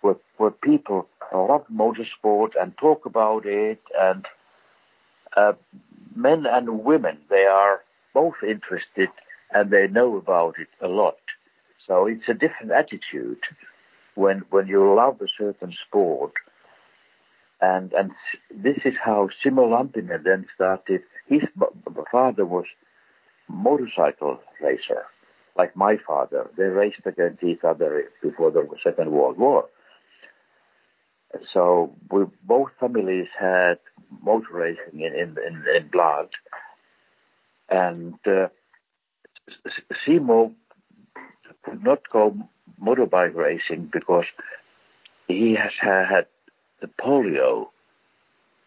[0.00, 4.26] where where people love motorsport and talk about it, and
[5.36, 5.52] uh,
[6.14, 7.82] men and women they are
[8.14, 9.10] both interested
[9.52, 11.18] and they know about it a lot.
[11.86, 13.40] So it's a different attitude
[14.14, 16.32] when when you love a certain sport.
[17.60, 18.10] And and
[18.50, 21.02] this is how Simo Lampinen then started.
[21.28, 21.42] His
[22.10, 22.66] father was
[23.48, 25.04] motorcycle racer,
[25.56, 26.50] like my father.
[26.56, 29.66] They raced against each other before the Second World War.
[31.52, 33.78] So we, both families had
[34.22, 36.28] motor racing in in, in, in blood,
[37.70, 38.48] and uh,
[40.06, 40.52] Simo
[41.64, 42.36] could not go
[42.82, 44.24] motorbike racing because
[45.28, 46.26] he has had
[46.80, 47.68] the polio,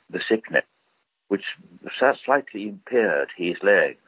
[0.09, 0.63] the sickness,
[1.27, 1.43] which
[2.25, 3.99] slightly impaired his legs,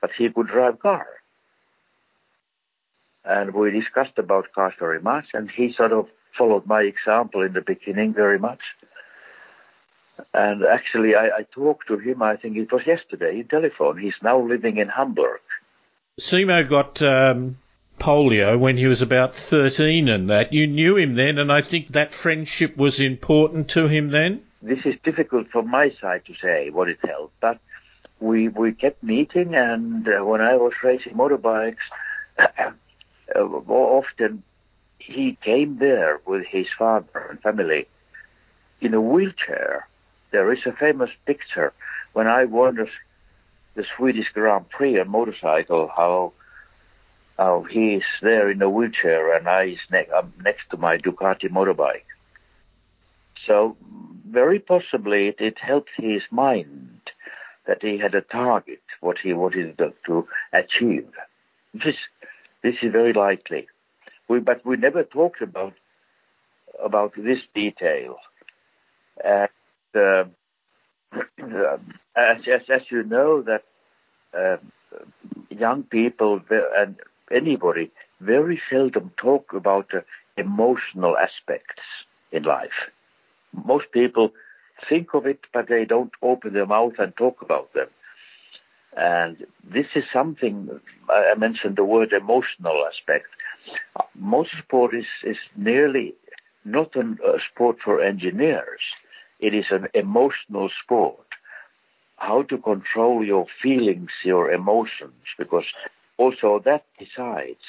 [0.00, 1.06] but he could drive car.
[3.24, 7.52] And we discussed about cars very much, and he sort of followed my example in
[7.52, 8.60] the beginning very much.
[10.34, 13.98] And actually, I, I, talked to him, I think it was yesterday, in telephone.
[13.98, 15.40] He's now living in Hamburg.
[16.20, 17.58] Simo got um,
[17.98, 20.52] polio when he was about 13 and that.
[20.52, 24.42] You knew him then, and I think that friendship was important to him then?
[24.60, 27.58] This is difficult from my side to say what it helped, but
[28.20, 31.76] we, we kept meeting, and uh, when I was racing motorbikes,
[32.38, 32.70] uh,
[33.36, 34.42] often
[34.98, 37.88] he came there with his father and family
[38.80, 39.88] in a wheelchair
[40.32, 41.72] there is a famous picture
[42.12, 42.76] when I won
[43.74, 46.32] the, Swedish Grand Prix on motorcycle, how
[47.38, 50.98] how he is there in a wheelchair and I is ne- I'm next to my
[50.98, 52.04] Ducati motorbike.
[53.46, 53.76] So
[54.28, 57.00] very possibly it, it helped his mind
[57.66, 61.08] that he had a target, what he wanted to, to achieve.
[61.72, 61.96] This
[62.62, 63.66] this is very likely.
[64.28, 65.74] We, but we never talked about
[66.82, 68.16] about this detail.
[69.24, 69.46] Uh,
[69.94, 70.24] uh,
[72.16, 73.64] as, as, as you know, that
[74.36, 74.56] uh,
[75.50, 76.40] young people
[76.76, 76.96] and
[77.30, 77.90] anybody
[78.20, 80.04] very seldom talk about the
[80.36, 81.82] emotional aspects
[82.30, 82.70] in life.
[83.66, 84.30] Most people
[84.88, 87.88] think of it, but they don't open their mouth and talk about them.
[88.96, 90.68] And this is something
[91.08, 93.26] I mentioned the word emotional aspect.
[94.20, 96.14] Motorsport is, is nearly
[96.64, 98.80] not a sport for engineers.
[99.42, 101.26] It is an emotional sport.
[102.16, 105.64] How to control your feelings, your emotions, because
[106.16, 107.66] also that decides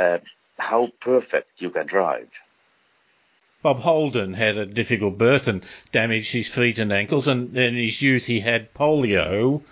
[0.00, 0.18] uh,
[0.58, 2.28] how perfect you can drive.
[3.62, 8.02] Bob Holden had a difficult birth and damaged his feet and ankles, and in his
[8.02, 9.62] youth he had polio.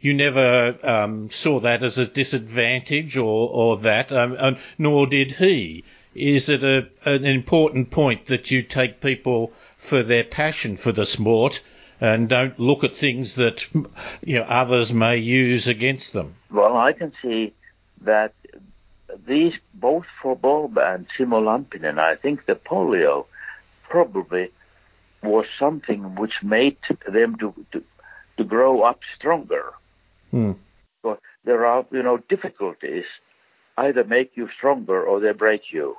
[0.00, 5.30] you never um, saw that as a disadvantage or, or that, um, and nor did
[5.30, 5.84] he.
[6.14, 11.06] Is it a, an important point that you take people for their passion for the
[11.06, 11.62] sport
[12.00, 16.34] and don't look at things that you know others may use against them?
[16.50, 17.52] Well, I can see
[18.02, 18.32] that
[19.26, 23.26] these both for Bob and Simo Lampinen, I think the polio
[23.88, 24.50] probably
[25.22, 27.84] was something which made them to to,
[28.38, 29.72] to grow up stronger.
[30.30, 30.52] Hmm.
[31.02, 33.04] So there are you know difficulties
[33.86, 35.96] either make you stronger or they break you.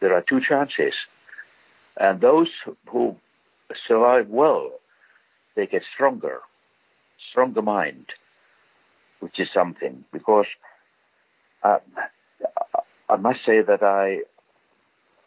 [0.00, 0.94] There are two chances,
[1.96, 2.48] and those
[2.90, 3.16] who
[3.88, 4.72] survive well,
[5.54, 6.40] they get stronger,
[7.30, 8.06] stronger mind,
[9.20, 10.46] which is something because.
[11.62, 11.78] Uh,
[13.08, 14.22] I must say that I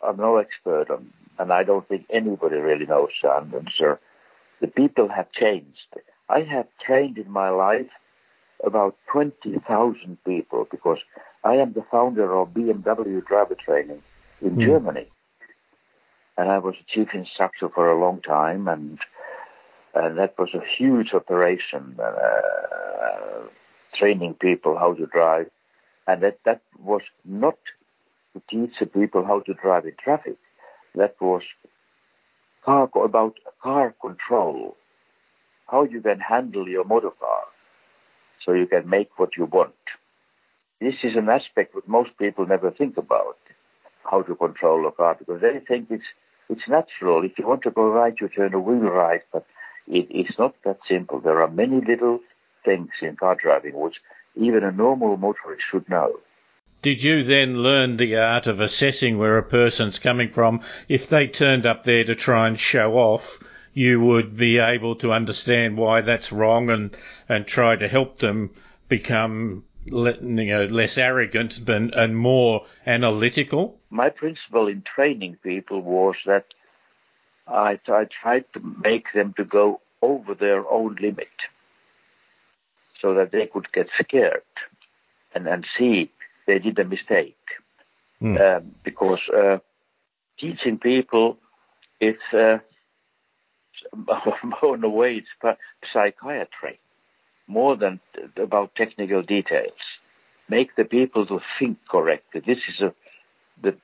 [0.05, 3.99] I'm no expert on, and I don't think anybody really knows the answer.
[4.61, 5.95] The people have changed.
[6.29, 7.89] I have trained in my life
[8.63, 10.99] about 20,000 people because
[11.43, 14.01] I am the founder of BMW driver training
[14.41, 14.65] in mm.
[14.65, 15.07] Germany.
[16.37, 18.99] And I was a chief instructor for a long time, and
[19.93, 23.47] and that was a huge operation, uh,
[23.97, 25.49] training people how to drive
[26.09, 27.57] and that, that was not
[28.33, 30.37] to teach the people how to drive in traffic.
[30.95, 31.43] That was
[32.65, 34.75] car, about car control,
[35.67, 37.43] how you can handle your motor car
[38.43, 39.73] so you can make what you want.
[40.79, 43.37] This is an aspect that most people never think about,
[44.09, 46.05] how to control a car, because they think it's
[46.49, 47.23] it's natural.
[47.23, 49.45] If you want to go right, you turn the wheel right, but
[49.87, 51.19] it, it's not that simple.
[51.19, 52.19] There are many little
[52.65, 53.97] things in car driving which
[54.35, 56.19] even a normal motorist should know.
[56.81, 60.61] Did you then learn the art of assessing where a person's coming from?
[60.87, 63.39] If they turned up there to try and show off,
[63.73, 66.95] you would be able to understand why that's wrong and,
[67.27, 68.51] and try to help them
[68.87, 73.79] become you know, less arrogant and, and more analytical?
[73.89, 76.45] My principle in training people was that
[77.47, 81.27] I, I tried to make them to go over their own limit
[83.01, 84.43] so that they could get scared
[85.33, 86.11] and, and see
[86.47, 87.35] they did a mistake.
[88.21, 88.57] Mm.
[88.57, 89.59] Um, because uh,
[90.39, 91.37] teaching people,
[91.99, 92.59] it's uh,
[94.73, 95.57] in a way it's
[95.93, 96.79] psychiatry
[97.49, 97.99] more than
[98.41, 99.81] about technical details.
[100.49, 102.41] Make the people to think correctly.
[102.45, 102.93] This is a,
[103.61, 103.75] the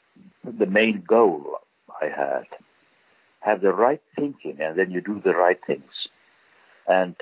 [0.43, 1.59] the main goal
[2.01, 2.45] I had.
[3.41, 5.91] Have the right thinking, and then you do the right things.
[6.87, 7.15] And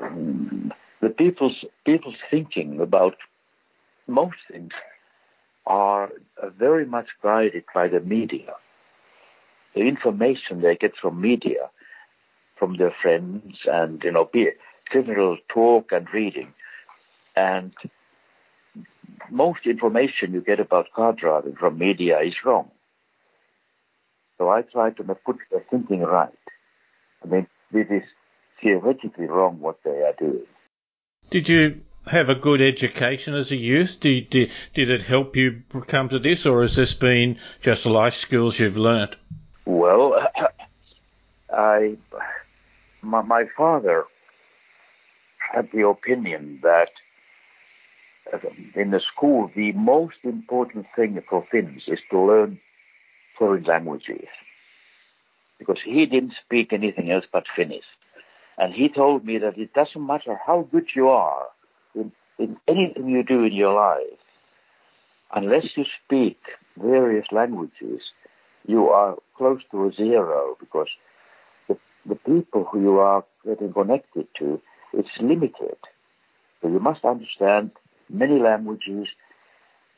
[0.00, 3.16] um, the people's people's thinking about
[4.06, 4.72] most things
[5.66, 6.10] are
[6.58, 8.54] very much guided by the media.
[9.74, 11.70] The information they get from media,
[12.58, 14.24] from their friends, and you know,
[14.92, 16.52] general talk and reading,
[17.36, 17.72] and
[19.30, 22.70] most information you get about car driving from media is wrong.
[24.38, 26.30] So I try to put the thinking right.
[27.24, 28.02] I mean, this is
[28.62, 30.46] theoretically wrong what they are doing.
[31.30, 33.98] Did you have a good education as a youth?
[34.00, 38.14] Did, did, did it help you come to this, or has this been just life
[38.14, 39.16] skills you've learnt?
[39.66, 40.14] Well,
[41.52, 41.96] I,
[43.02, 44.04] my, my father
[45.52, 46.90] had the opinion that
[48.74, 52.60] in the school, the most important thing for Finns is to learn
[53.38, 54.28] foreign languages.
[55.58, 57.84] Because he didn't speak anything else but Finnish.
[58.58, 61.46] And he told me that it doesn't matter how good you are
[61.94, 64.18] in, in anything you do in your life,
[65.34, 66.38] unless you speak
[66.76, 68.02] various languages,
[68.66, 70.88] you are close to a zero because
[71.68, 71.76] the,
[72.06, 74.60] the people who you are getting connected to,
[74.92, 75.76] it's limited.
[76.60, 77.70] So you must understand
[78.08, 79.06] many languages,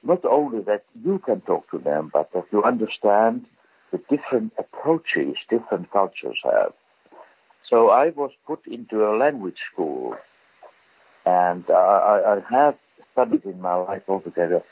[0.03, 3.47] not only that you can talk to them, but that you understand
[3.93, 6.73] the different approaches different cultures have.
[7.69, 10.17] So I was put into a language school,
[11.25, 12.77] and I, I have
[13.13, 14.63] studied in my life altogether,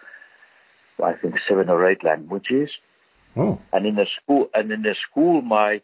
[1.03, 2.71] I think seven or eight languages.
[3.37, 3.61] Oh.
[3.73, 5.81] And in the school, and in the school, my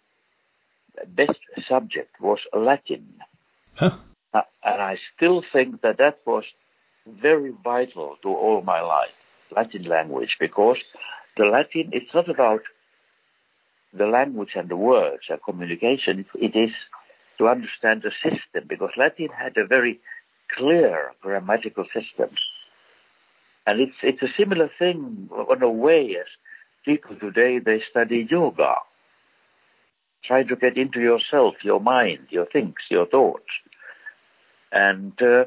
[1.07, 3.07] best subject was Latin.
[3.75, 3.97] Huh.
[4.35, 6.45] Uh, and I still think that that was
[7.07, 9.15] very vital to all my life,
[9.55, 10.79] Latin language, because
[11.37, 12.63] the Latin, it's not about
[13.97, 16.27] the language and the words and communication.
[16.35, 16.71] It is
[17.39, 20.01] to understand the system because Latin had a very
[20.57, 22.35] clear grammatical system.
[23.67, 26.27] And it's, it's a similar thing in a way as
[26.85, 28.75] people today, they study yoga.
[30.25, 33.45] Try to get into yourself, your mind, your things, your thoughts.
[34.73, 35.45] And uh,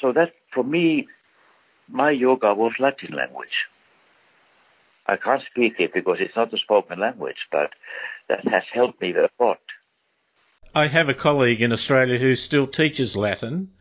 [0.00, 1.08] so that, for me,
[1.88, 3.66] my yoga was Latin language.
[5.06, 7.70] I can't speak it because it's not a spoken language, but
[8.28, 9.58] that has helped me a lot.
[10.74, 13.72] I have a colleague in Australia who still teaches Latin,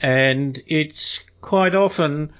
[0.00, 2.32] and it's quite often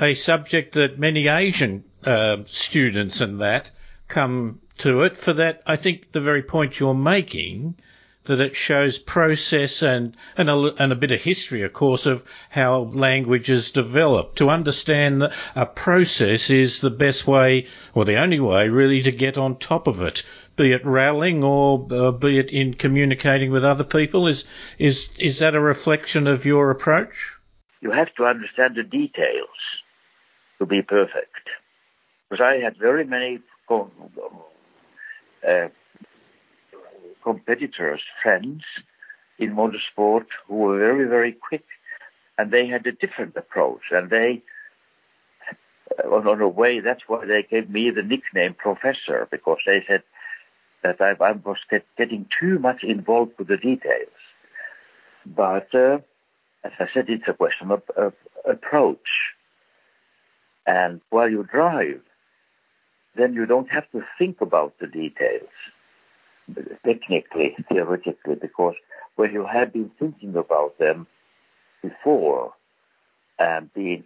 [0.00, 3.70] a subject that many Asian uh, students and that
[4.08, 5.16] come to it.
[5.16, 7.76] For that, I think the very point you're making
[8.24, 12.24] that it shows process and and a, and a bit of history, of course, of
[12.50, 14.36] how languages develop.
[14.36, 19.12] To understand that a process is the best way, or the only way, really, to
[19.12, 20.24] get on top of it.
[20.56, 24.28] Be it rallying or uh, be it in communicating with other people.
[24.28, 24.44] Is
[24.78, 27.36] is is that a reflection of your approach?
[27.80, 29.48] You have to understand the details
[30.58, 31.48] to be perfect.
[32.30, 35.68] Because I had very many uh,
[37.24, 38.62] competitors, friends
[39.38, 41.64] in motorsport who were very, very quick,
[42.38, 44.42] and they had a different approach, and they,
[45.98, 50.02] uh, on, a way, that's why they gave me the nickname Professor, because they said
[50.82, 54.20] that I, I was get, getting too much involved with the details.
[55.26, 55.98] But uh,
[56.62, 58.12] as I said, it's a question of, of
[58.48, 59.08] approach.
[60.66, 62.00] And while you drive,
[63.16, 65.48] then you don't have to think about the details
[66.84, 68.74] technically, theoretically, because
[69.16, 71.06] when you have been thinking about them
[71.82, 72.52] before
[73.38, 74.04] and been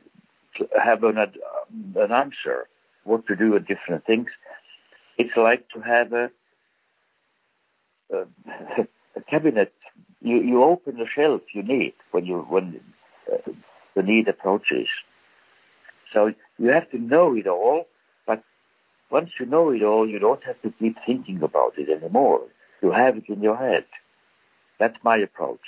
[0.83, 2.67] have an, an answer
[3.05, 4.29] what to do with different things,
[5.17, 6.31] it's like to have a,
[8.13, 8.19] a,
[9.17, 9.73] a cabinet.
[10.21, 12.81] You, you open the shelf you need when you when
[13.33, 13.53] uh,
[13.95, 14.89] the need approaches.
[16.13, 17.87] So you have to know it all
[19.11, 22.43] once you know it all, you don't have to keep thinking about it anymore.
[22.83, 23.85] You have it in your head.
[24.79, 25.61] That's my approach.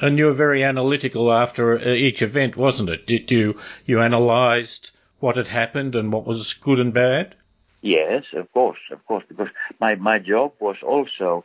[0.00, 3.06] And you were very analytical after uh, each event, wasn't it?
[3.06, 7.34] Did you you analysed what had happened and what was good and bad?
[7.82, 9.48] Yes, of course, of course, because
[9.80, 11.44] my my job was also.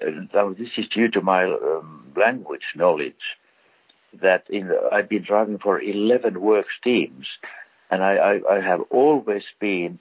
[0.00, 3.24] Uh, this is due to my um, language knowledge.
[4.20, 7.26] That in I've been driving for eleven works teams,
[7.92, 9.98] and I, I, I have always been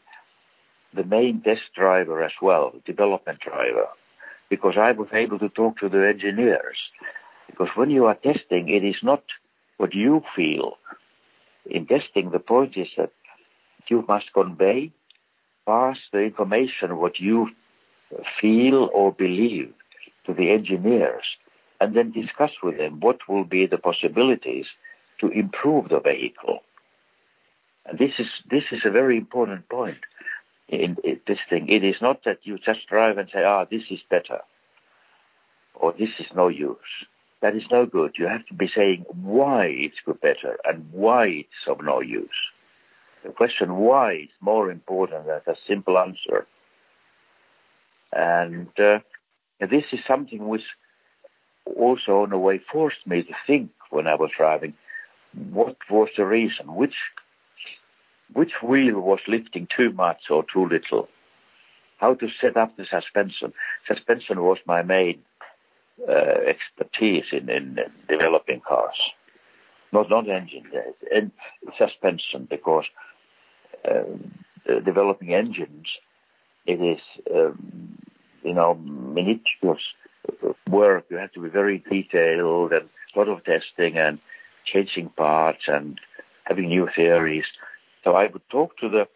[0.96, 3.88] the main test driver as well, development driver,
[4.50, 6.78] because I was able to talk to the engineers.
[7.48, 9.24] Because when you are testing, it is not
[9.76, 10.78] what you feel.
[11.66, 13.12] In testing, the point is that
[13.90, 14.94] you must convey,
[15.68, 17.50] pass the information what you
[18.40, 19.74] feel or believe
[20.26, 21.26] to the engineers,
[21.82, 24.66] and then discuss with them what will be the possibilities
[25.20, 26.62] to improve the vehicle.
[27.86, 30.00] And this is this is a very important point
[30.68, 31.70] in, in, this thing.
[31.70, 34.42] It is not that you just drive and say, "Ah, this is better,"
[35.76, 36.78] or "This is no use."
[37.42, 38.14] That is no good.
[38.18, 42.30] You have to be saying why it's good better and why it's of no use.
[43.24, 46.48] The question why is more important than a simple answer.
[48.14, 49.00] And uh,
[49.60, 50.64] this is something which
[51.66, 54.74] also, in a way, forced me to think when I was driving.
[55.34, 56.76] What was the reason?
[56.76, 56.96] Which
[58.34, 61.08] which wheel was lifting too much or too little,
[61.98, 63.54] how to set up the suspension.
[63.88, 65.22] Suspension was my main
[66.08, 67.78] uh, expertise in, in,
[68.10, 68.96] developing cars,
[69.92, 70.64] not not engine,
[71.14, 71.32] and
[71.78, 72.86] suspension because
[73.90, 74.34] um,
[74.86, 75.88] developing engines,
[76.66, 77.02] it is
[77.34, 77.98] um,
[78.44, 79.84] you know minutious
[80.70, 81.06] work.
[81.10, 84.20] You have to be very detailed and a lot of testing and
[84.66, 86.00] changing parts and
[86.46, 87.46] having new theories.
[88.04, 89.08] So I would talk to the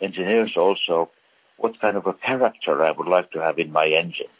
[0.00, 1.10] engineers also
[1.56, 4.32] what kind of a character I would like to have in my engine.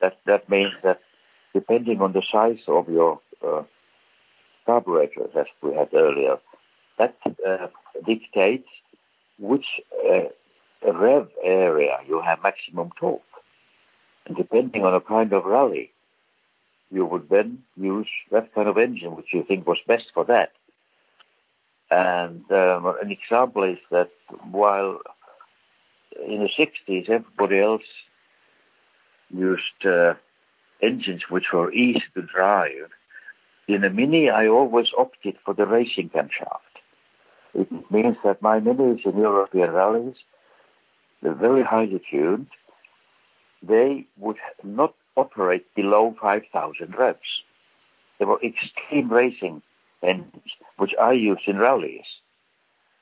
[0.00, 1.00] That that means that
[1.52, 3.62] depending on the size of your uh,
[4.64, 6.36] carburetors, as we had earlier,
[6.98, 7.68] that uh,
[8.06, 8.68] dictates
[9.38, 9.66] which
[10.10, 10.28] uh,
[10.92, 13.22] rev area you have maximum torque.
[14.26, 15.92] And depending on the kind of rally,
[16.90, 20.50] you would then use that kind of engine which you think was best for that.
[21.90, 24.10] And um, an example is that
[24.50, 25.00] while
[26.26, 27.82] in the 60s everybody else
[29.30, 30.14] used uh,
[30.82, 32.90] engines which were easy to drive,
[33.68, 36.60] in a Mini I always opted for the racing camshaft.
[37.54, 40.16] It means that my Minis in European rallies,
[41.22, 42.48] they're very highly tuned.
[43.62, 47.18] They would not operate below 5,000 revs.
[48.18, 49.62] They were extreme racing
[50.06, 52.06] engines, which I used in rallies.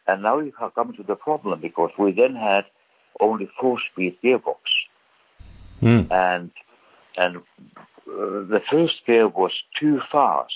[0.06, 2.64] And now you have come to the problem because we then had
[3.20, 4.58] only four-speed gearbox,
[5.80, 6.10] mm.
[6.10, 6.50] and
[7.16, 7.40] and uh,
[8.06, 10.52] the first gear was too fast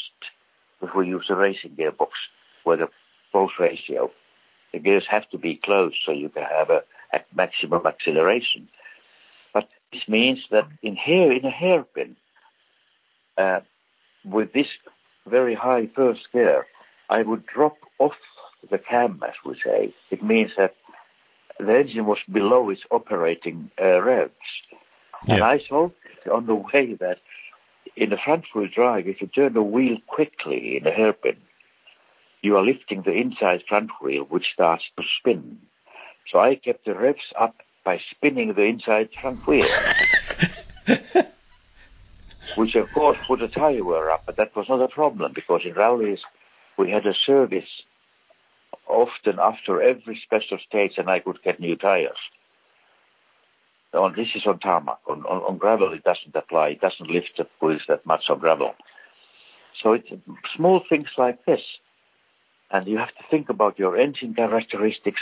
[0.82, 2.10] if we use a racing gearbox
[2.64, 2.88] with a
[3.32, 4.10] close ratio.
[4.72, 6.82] The gears have to be close so you can have a,
[7.14, 8.68] a maximum acceleration.
[9.54, 12.16] But this means that in here, in a hairpin,
[13.38, 13.60] uh,
[14.24, 14.66] with this
[15.28, 16.66] very high first gear,
[17.08, 18.12] I would drop off
[18.70, 19.94] the cam, as we say.
[20.10, 20.74] It means that
[21.58, 24.32] the engine was below its operating uh, revs.
[25.26, 25.34] Yeah.
[25.34, 25.90] And I saw
[26.32, 27.18] on the way that
[27.96, 31.36] in the front wheel drive, if you turn the wheel quickly in a hairpin,
[32.42, 35.58] you are lifting the inside front wheel, which starts to spin.
[36.30, 39.66] So I kept the revs up by spinning the inside front wheel.
[42.58, 45.60] Which of course put the tire wear up, but that was not a problem because
[45.64, 46.18] in rallies
[46.76, 47.70] we had a service
[48.88, 52.18] often after every special stage and I could get new tires.
[53.94, 54.98] On, this is on tarmac.
[55.08, 56.70] On, on, on, gravel it doesn't apply.
[56.70, 58.74] It doesn't lift the wheels that much on gravel.
[59.82, 60.08] So it's
[60.56, 61.60] small things like this.
[62.70, 65.20] And you have to think about your engine characteristics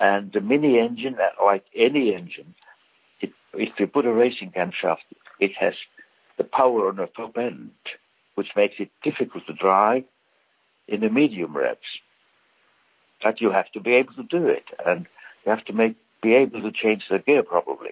[0.00, 2.54] and the mini engine, like any engine,
[3.20, 5.06] it, if you put a racing camshaft,
[5.40, 5.74] it has
[6.36, 7.70] the power on the top end,
[8.34, 10.04] which makes it difficult to drive
[10.88, 11.80] in the medium revs.
[13.22, 15.06] But you have to be able to do it, and
[15.44, 17.90] you have to make be able to change the gear probably.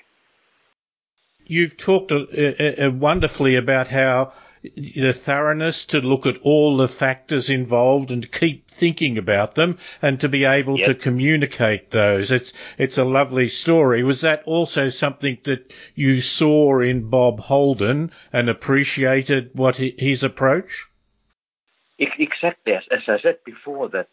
[1.45, 4.33] You've talked uh, uh, wonderfully about how
[4.63, 10.21] the thoroughness to look at all the factors involved and keep thinking about them and
[10.21, 10.87] to be able yep.
[10.87, 12.31] to communicate those.
[12.31, 14.03] It's it's a lovely story.
[14.03, 20.87] Was that also something that you saw in Bob Holden and appreciated what his approach?
[21.99, 24.09] Exactly, as, as I said before, that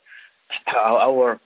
[0.68, 1.40] our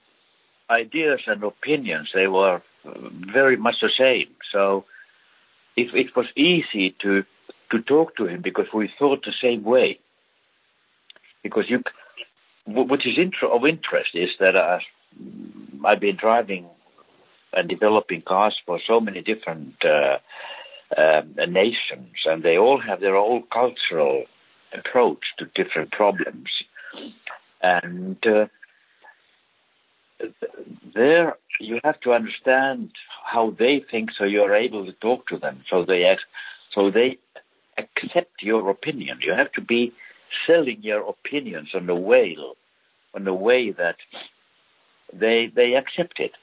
[0.69, 4.33] ideas and opinions they were very much the same.
[4.51, 4.85] So
[5.75, 7.23] if it was easy to
[7.73, 9.99] to talk to him because we thought the same way.
[11.41, 11.83] Because you,
[12.67, 14.79] which is of interest is that uh,
[15.85, 16.67] I've been driving
[17.51, 20.17] and developing cars for so many different uh,
[20.95, 24.23] uh, nations, and they all have their own cultural
[24.73, 26.49] approach to different problems.
[27.61, 28.45] And uh,
[30.93, 32.91] there, you have to understand
[33.25, 35.63] how they think, so you are able to talk to them.
[35.69, 36.03] So they,
[36.73, 37.17] so they
[37.77, 39.19] accept your opinion.
[39.21, 39.93] You have to be
[40.47, 42.37] selling your opinions on the way,
[43.13, 43.97] on the way that
[45.11, 46.33] they they accept it.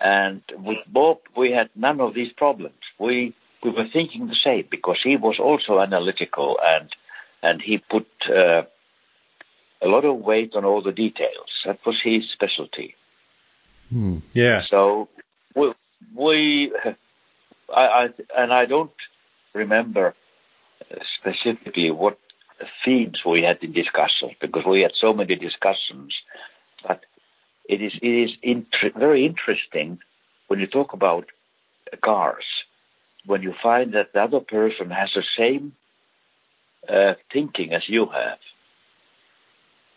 [0.00, 2.82] And with Bob, we had none of these problems.
[2.98, 6.88] We we were thinking the same because he was also analytical and
[7.42, 8.62] and he put uh,
[9.82, 11.50] a lot of weight on all the details.
[11.64, 12.94] That was his specialty.
[13.90, 14.18] Hmm.
[14.32, 14.62] Yeah.
[14.70, 15.08] So
[15.54, 15.72] we,
[16.14, 16.72] we
[17.74, 18.92] I, I, and I don't
[19.54, 20.14] remember
[21.18, 22.18] specifically what
[22.84, 26.14] themes we had in discussions because we had so many discussions.
[26.86, 27.00] But
[27.68, 29.98] it is it is inter- very interesting
[30.48, 31.26] when you talk about
[32.02, 32.44] cars
[33.26, 35.72] when you find that the other person has the same
[36.88, 38.38] uh, thinking as you have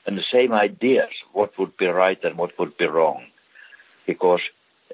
[0.05, 3.23] and the same ideas what would be right and what would be wrong
[4.05, 4.41] because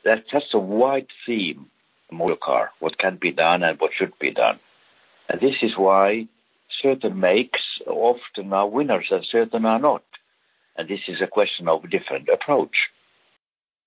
[0.06, 1.66] that's just a wide theme
[2.12, 4.60] motor car what can be done and what should be done
[5.30, 6.28] and this is why
[6.82, 10.04] certain makes often are winners and certain are not.
[10.78, 12.76] And this is a question of different approach.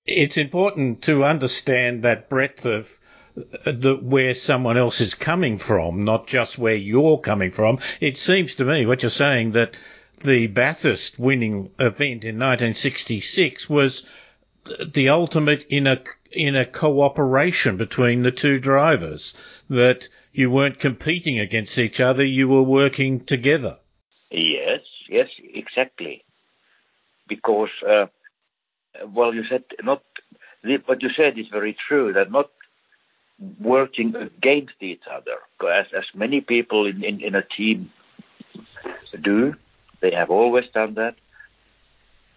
[0.07, 3.01] It's important to understand that breadth of
[3.37, 7.79] uh, the, where someone else is coming from, not just where you're coming from.
[8.01, 9.77] It seems to me what you're saying that
[10.21, 14.07] the Bathurst winning event in 1966 was
[14.93, 16.03] the ultimate in a
[16.33, 19.37] in a cooperation between the two drivers.
[19.71, 23.79] That you weren't competing against each other, you were working together.
[24.31, 26.25] Yes, yes, exactly.
[27.29, 28.07] Because, uh,
[29.07, 30.03] well, you said not,
[30.87, 32.51] what you said is very true, that not
[33.61, 35.39] working against each other,
[35.73, 37.91] as, as many people in, in, in a team
[39.23, 39.55] do,
[40.01, 41.15] they have always done that.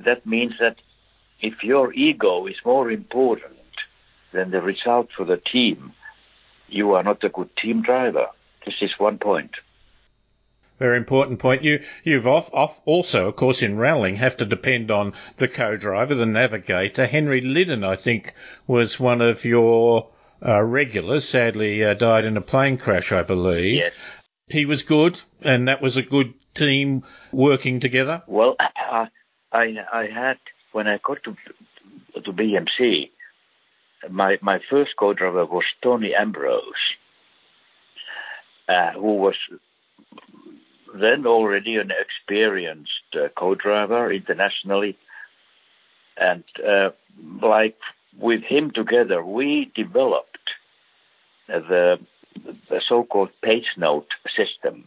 [0.05, 0.78] That means that
[1.40, 3.54] if your ego is more important
[4.34, 5.94] than the result for the team,
[6.68, 8.28] you are not a good team driver.
[8.66, 9.52] This is one point.
[10.80, 11.64] Very important point.
[11.64, 16.14] You you've off, off also, of course, in rallying, have to depend on the co-driver,
[16.14, 17.08] the navigator.
[17.08, 18.34] Henry Liddon, I think,
[18.68, 20.10] was one of your
[20.46, 21.28] uh, regulars.
[21.28, 23.78] Sadly, uh, died in a plane crash, I believe.
[23.78, 23.92] Yes.
[24.50, 28.22] He was good, and that was a good team working together.
[28.28, 29.08] Well, I
[29.52, 30.38] I had
[30.72, 31.36] when I got to
[32.22, 33.09] to BMC,
[34.09, 36.61] my my first co-driver was Tony Ambrose,
[38.68, 39.36] uh, who was
[40.93, 44.97] then already an experienced uh, co-driver internationally,
[46.18, 46.89] and uh,
[47.41, 47.78] like
[48.20, 50.38] with him together, we developed
[51.47, 51.97] the,
[52.70, 54.86] the so-called pace note system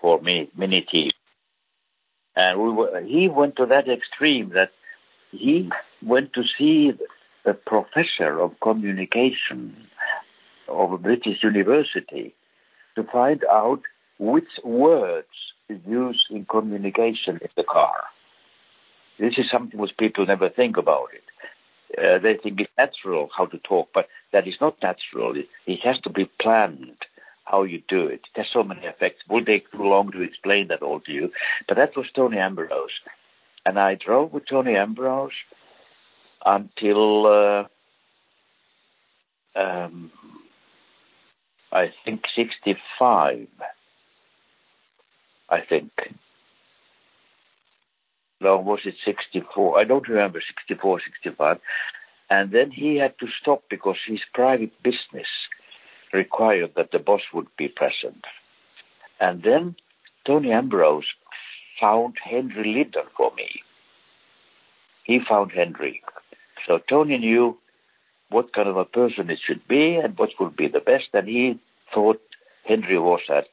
[0.00, 1.10] for me, mini team.
[2.36, 4.70] And we were, he went to that extreme that
[5.30, 5.70] he
[6.02, 6.92] went to see
[7.44, 9.76] the professor of communication
[10.68, 12.34] of a British university
[12.94, 13.80] to find out
[14.18, 15.26] which words
[15.68, 18.04] is used in communication in the car.
[19.18, 21.22] This is something which people never think about it.
[21.98, 25.36] Uh, they think it's natural how to talk, but that is not natural.
[25.36, 26.96] It, it has to be planned
[27.52, 28.22] how you do it.
[28.34, 29.20] Has so many effects.
[29.24, 31.30] It will take too long to explain that all to you.
[31.68, 32.98] But that was Tony Ambrose.
[33.64, 35.30] And I drove with Tony Ambrose
[36.44, 37.64] until uh,
[39.54, 40.10] um,
[41.70, 43.46] I think 65.
[45.50, 45.92] I think.
[48.40, 49.78] No, was it 64?
[49.78, 51.58] I don't remember, 64, 65.
[52.28, 55.28] And then he had to stop because his private business
[56.12, 58.24] required that the boss would be present.
[59.20, 59.76] And then
[60.26, 61.06] Tony Ambrose
[61.80, 63.48] found Henry Liddon for me.
[65.04, 66.02] He found Henry.
[66.66, 67.58] So Tony knew
[68.30, 71.28] what kind of a person it should be and what would be the best, and
[71.28, 71.58] he
[71.92, 72.20] thought
[72.64, 73.46] Henry was that.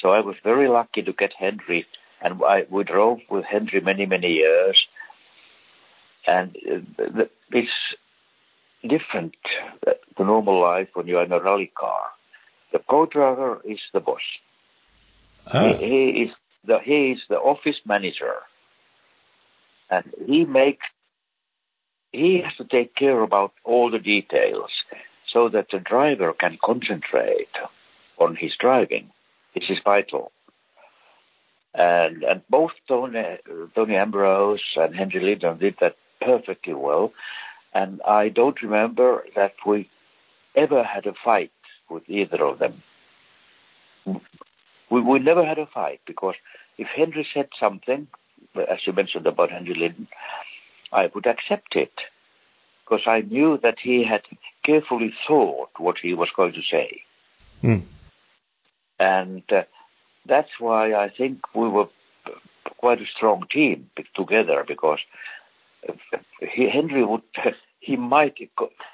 [0.00, 1.86] So I was very lucky to get Henry,
[2.22, 4.78] and I, we drove with Henry many, many years.
[6.26, 7.70] And uh, it's
[8.82, 9.34] different,
[9.84, 12.02] the normal life when you're in a rally car.
[12.72, 14.20] The co-driver is the boss.
[15.46, 15.72] Ah.
[15.78, 16.30] He, he is
[16.64, 18.34] the he is the office manager,
[19.90, 20.86] and he makes
[22.12, 24.70] he has to take care about all the details
[25.32, 27.54] so that the driver can concentrate
[28.18, 29.10] on his driving.
[29.54, 30.32] This is vital.
[31.74, 33.22] And and both Tony,
[33.74, 37.12] Tony Ambrose and Henry Liddon did that perfectly well.
[37.74, 39.88] And I don't remember that we
[40.56, 41.52] ever had a fight
[41.90, 42.82] with either of them.
[44.90, 46.34] We, we never had a fight because
[46.78, 48.08] if Henry said something,
[48.56, 50.08] as you mentioned about Henry Liddon,
[50.92, 51.92] I would accept it
[52.84, 54.22] because I knew that he had
[54.64, 57.02] carefully thought what he was going to say.
[57.62, 57.82] Mm.
[58.98, 59.62] And uh,
[60.26, 61.88] that's why I think we were
[62.78, 65.00] quite a strong team together because
[66.40, 67.22] he, Henry would,
[67.80, 68.36] he might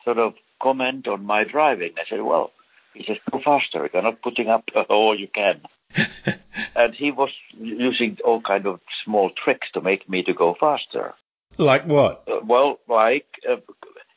[0.05, 1.93] sort of comment on my driving.
[1.97, 2.53] I said, well,
[2.95, 3.89] he says, go faster.
[3.93, 5.61] You're not putting up all you can.
[6.77, 11.15] and he was using all kind of small tricks to make me to go faster.
[11.59, 12.25] Like what?
[12.27, 13.57] Uh, well, like uh,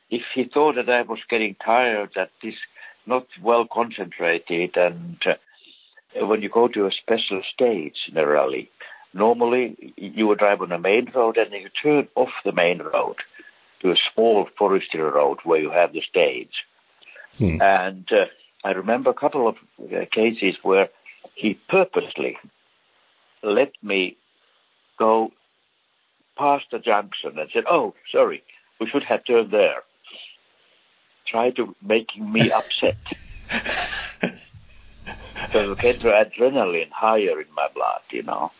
[0.09, 2.55] if he thought that I was getting tired, that that is
[3.05, 8.69] not well concentrated, and uh, when you go to a special stage in a rally,
[9.17, 13.15] normally you would drive on a main road and you turn off the main road
[13.81, 16.53] to a small forestry road where you have the stage.
[17.37, 17.61] Hmm.
[17.61, 18.25] And uh,
[18.63, 20.89] I remember a couple of uh, cases where
[21.35, 22.37] he purposely
[23.43, 24.17] let me
[24.97, 25.31] go
[26.37, 28.43] past the junction and said, "Oh, sorry,
[28.79, 29.83] we should have turned there."
[31.27, 32.97] Try to making me upset.
[35.51, 38.51] so get the adrenaline higher in my blood, you know.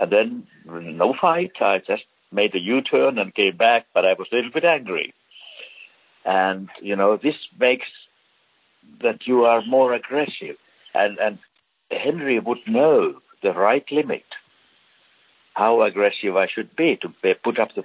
[0.00, 1.52] And then no fight.
[1.60, 5.14] I just made a U-turn and came back, but I was a little bit angry.
[6.24, 7.86] And you know, this makes
[9.02, 10.56] that you are more aggressive,
[10.94, 11.38] and and
[11.90, 14.24] Henry would know the right limit
[15.58, 17.08] how aggressive I should be to
[17.42, 17.82] put up the,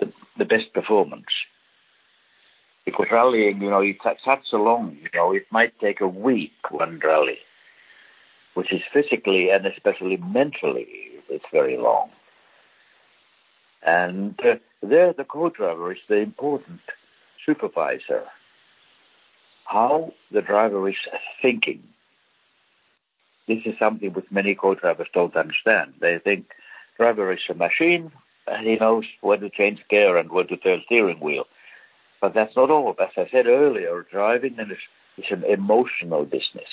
[0.00, 1.30] the, the best performance.
[2.84, 6.50] Because rallying, you know, it's such a long, you know, it might take a week,
[6.68, 7.38] one rally,
[8.54, 12.10] which is physically and especially mentally, it's very long.
[13.84, 16.80] And uh, there the co-driver is the important
[17.44, 18.24] supervisor.
[19.64, 20.96] How the driver is
[21.40, 21.82] thinking.
[23.48, 25.94] This is something which many co-drivers don't understand.
[26.00, 26.46] They think
[26.96, 28.12] driver is a machine
[28.46, 31.44] and he knows when to change gear and when to turn steering wheel.
[32.20, 32.94] But that's not all.
[33.00, 34.78] As I said earlier, driving is,
[35.18, 36.70] is an emotional business.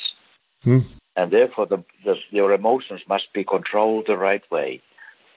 [0.63, 0.79] Hmm.
[1.19, 4.81] And therefore, the, the, your emotions must be controlled the right way.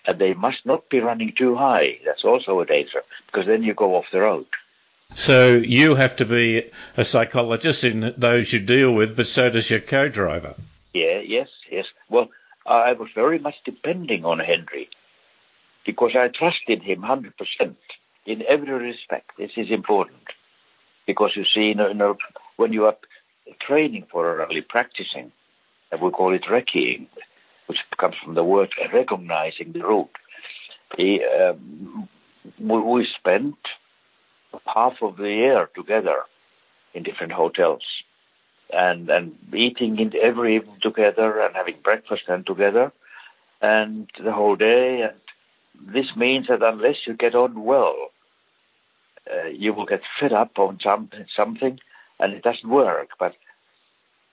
[0.06, 1.98] And they must not be running too high.
[2.06, 4.46] That's also a danger, because then you go off the road.
[5.16, 9.68] So you have to be a psychologist in those you deal with, but so does
[9.68, 10.54] your co-driver.
[10.94, 11.86] Yeah, yes, yes.
[12.08, 12.28] Well,
[12.64, 14.88] I was very much depending on Henry
[15.84, 17.74] because I trusted him 100%
[18.24, 19.32] in every respect.
[19.36, 20.22] This is important
[21.08, 22.16] because you see, you know,
[22.54, 22.96] when you are
[23.66, 25.32] training for a rally, practicing,
[26.00, 27.06] we call it recceing,
[27.66, 30.10] which comes from the word recognizing the route.
[30.96, 32.08] We, um,
[32.58, 33.56] we spent
[34.66, 36.22] half of the year together
[36.94, 37.82] in different hotels
[38.72, 42.92] and and eating in every evening together and having breakfast and together
[43.60, 47.96] and the whole day and this means that unless you get on well
[49.30, 51.78] uh, you will get fed up on some, something
[52.18, 53.34] and it doesn't work but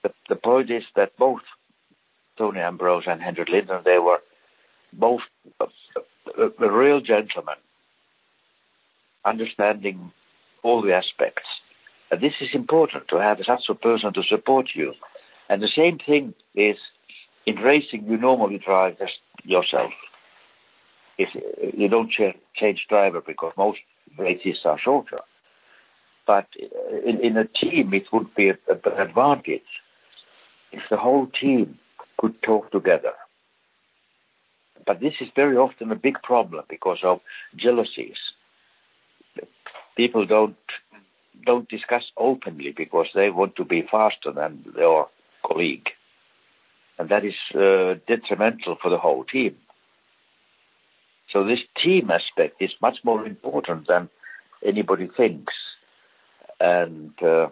[0.02, 1.42] the, the point is that both
[2.38, 4.20] Tony Ambrose and Henry Liddon they were
[4.92, 5.20] both
[5.60, 7.56] uh, uh, a, a real gentlemen
[9.24, 10.12] understanding
[10.62, 11.46] all the aspects
[12.18, 14.94] this is important to have such a person to support you.
[15.48, 16.76] And the same thing is
[17.46, 19.92] in racing, you normally drive just yourself.
[21.18, 21.28] If
[21.76, 23.78] you don't change driver because most
[24.18, 25.18] races are shorter.
[26.26, 28.58] But uh, in, in a team, it would be an
[28.98, 29.62] advantage
[30.72, 31.78] if the whole team
[32.18, 33.12] could talk together.
[34.86, 37.20] But this is very often a big problem because of
[37.56, 38.18] jealousies.
[39.96, 40.56] People don't
[41.44, 45.04] don't discuss openly because they want to be faster than their
[45.42, 45.88] colleague.
[46.98, 49.56] And that is uh, detrimental for the whole team.
[51.32, 54.10] So this team aspect is much more important than
[54.64, 55.54] anybody thinks.
[56.58, 57.48] And uh,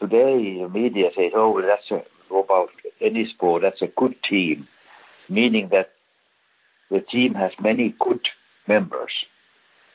[0.00, 2.70] today the media says, oh, that's a, about
[3.00, 4.68] any sport, that's a good team,
[5.28, 5.90] meaning that
[6.90, 8.20] the team has many good
[8.66, 9.12] members.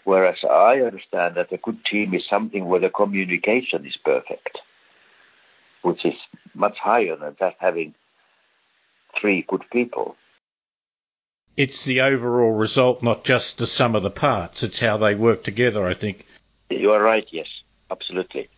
[0.04, 4.58] Whereas I understand that a good team is something where the communication is perfect,
[5.84, 6.16] which is
[6.56, 7.94] much higher than just having
[9.20, 10.16] three good people.
[11.56, 14.64] It's the overall result, not just the sum of the parts.
[14.64, 16.26] It's how they work together, I think.
[16.70, 17.48] You are right, yes,
[17.92, 18.50] absolutely.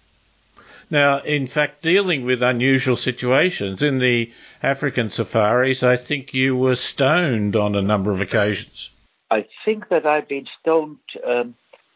[0.90, 4.32] Now, in fact, dealing with unusual situations in the
[4.62, 8.90] African safaris, I think you were stoned on a number of occasions.
[9.32, 11.56] I think that I've been stoned um,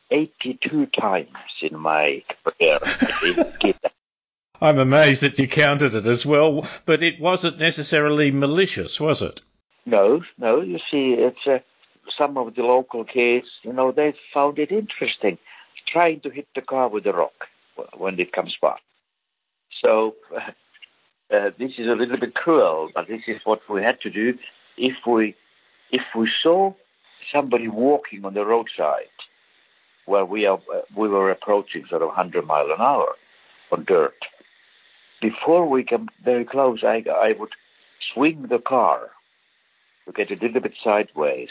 [0.09, 1.29] 82 times
[1.61, 2.79] in my career.
[4.61, 9.41] I'm amazed that you counted it as well, but it wasn't necessarily malicious, was it?
[9.85, 10.61] No, no.
[10.61, 11.59] You see, it's uh,
[12.17, 15.38] some of the local kids, you know, they found it interesting
[15.88, 17.47] trying to hit the car with a rock
[17.97, 18.80] when it comes back.
[19.82, 24.09] So uh, this is a little bit cruel, but this is what we had to
[24.09, 24.34] do
[24.78, 25.36] if we
[25.91, 26.73] if we saw
[27.34, 29.17] somebody walking on the roadside
[30.05, 30.59] where we are
[30.95, 33.15] we were approaching sort of 100 mile an hour
[33.71, 34.15] on dirt.
[35.21, 37.49] Before we come very close, I, I would
[38.13, 39.09] swing the car
[40.05, 41.49] to get a little bit sideways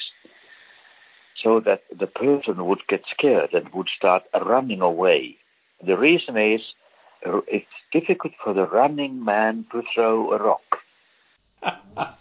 [1.42, 5.36] so that the person would get scared and would start running away.
[5.84, 6.60] The reason is
[7.48, 10.62] it's difficult for the running man to throw a rock.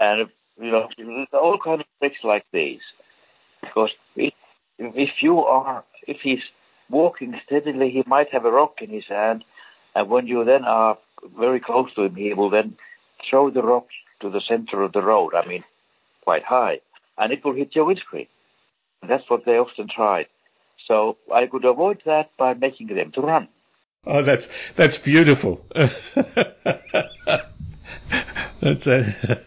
[0.00, 0.28] and
[0.60, 0.88] you know,
[1.32, 2.80] all kind of tricks like these.
[3.60, 4.32] Because if,
[4.78, 6.42] if you are, if he's
[6.90, 9.44] walking steadily, he might have a rock in his hand,
[9.94, 10.98] and when you then are
[11.38, 12.76] very close to him, he will then
[13.28, 13.86] throw the rock
[14.20, 15.34] to the center of the road.
[15.34, 15.64] I mean,
[16.22, 16.80] quite high,
[17.18, 18.26] and it will hit your windscreen.
[19.02, 20.26] And that's what they often tried.
[20.86, 23.48] So I could avoid that by making them to run.
[24.06, 25.64] Oh, that's that's beautiful.
[28.60, 29.40] that's a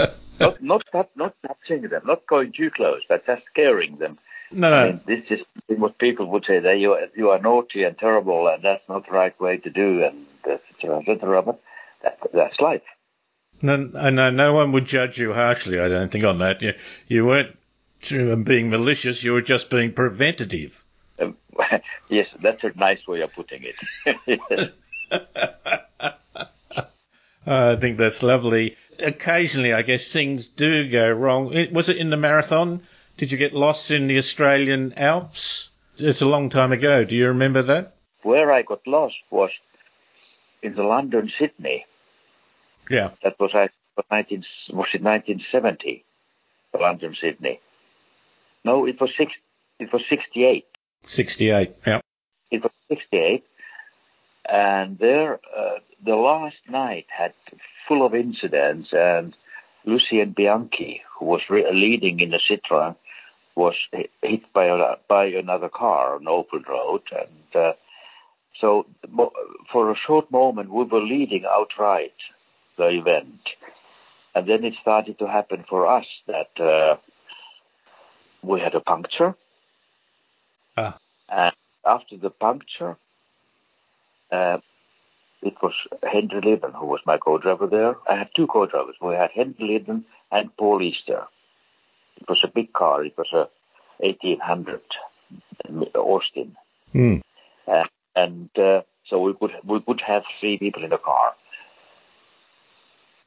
[0.40, 4.18] not not not touching them, not going too close, but just scaring them.
[4.50, 4.76] No, no.
[4.76, 5.40] I mean, this is
[5.78, 9.06] what people would say that you are, you are naughty and terrible, and that's not
[9.06, 11.00] the right way to do, and etc.
[11.00, 11.42] etc.
[11.42, 11.60] But
[12.02, 12.82] that, that's life.
[13.62, 15.78] No, no, uh, no one would judge you harshly.
[15.80, 16.62] I don't think on that.
[16.62, 16.74] You
[17.08, 17.56] you weren't
[18.10, 19.22] being malicious.
[19.22, 20.82] You were just being preventative.
[21.18, 21.36] Um,
[22.08, 23.76] yes, that's a nice way of putting it.
[27.46, 31.46] I think that's lovely occasionally, I guess things do go wrong.
[31.72, 32.82] Was it in the marathon?
[33.16, 35.70] Did you get lost in the Australian Alps?
[35.96, 37.04] It's a long time ago.
[37.04, 37.94] Do you remember that?
[38.22, 39.50] Where I got lost was
[40.62, 41.86] in the London Sydney.
[42.90, 43.10] Yeah.
[43.22, 46.04] That was I was 19 was it 1970?
[46.78, 47.60] London Sydney.
[48.64, 49.32] No, it was six.
[49.78, 50.64] It was 68.
[51.06, 51.74] 68.
[51.86, 52.00] Yeah.
[52.50, 53.44] It was 68,
[54.48, 57.32] and there uh, the last night had
[57.88, 59.34] full of incidents, and
[59.84, 62.96] Lucien Bianchi, who was re- leading in the Citroën,
[63.54, 63.74] was
[64.22, 67.72] hit by a, by another car on open road, and uh,
[68.60, 68.86] so
[69.72, 72.14] for a short moment we were leading outright
[72.76, 73.40] the event,
[74.34, 76.96] and then it started to happen for us that uh,
[78.46, 79.34] we had a puncture,
[80.76, 80.98] ah.
[81.28, 81.54] and
[81.86, 82.96] after the puncture,
[84.32, 84.58] uh,
[85.42, 87.96] it was Henry Liddon who was my co-driver there.
[88.08, 88.96] I had two co-drivers.
[89.00, 91.24] We had Henry Liddon and Paul Easter.
[92.20, 93.04] It was a big car.
[93.04, 93.48] It was a
[93.98, 94.80] 1800
[95.94, 96.56] Austin.
[96.94, 97.22] Mm.
[97.66, 97.84] Uh,
[98.16, 101.32] and uh, so we could we could have three people in the car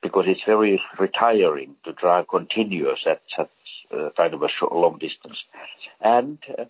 [0.01, 3.49] because it's very retiring to drive continuous at such
[3.93, 5.37] uh, kind of a short, long distance.
[6.01, 6.65] And uh,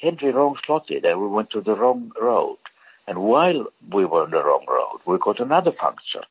[0.00, 2.58] Henry wrong slotted, and we went to the wrong road.
[3.06, 6.24] And while we were on the wrong road, we got another puncture,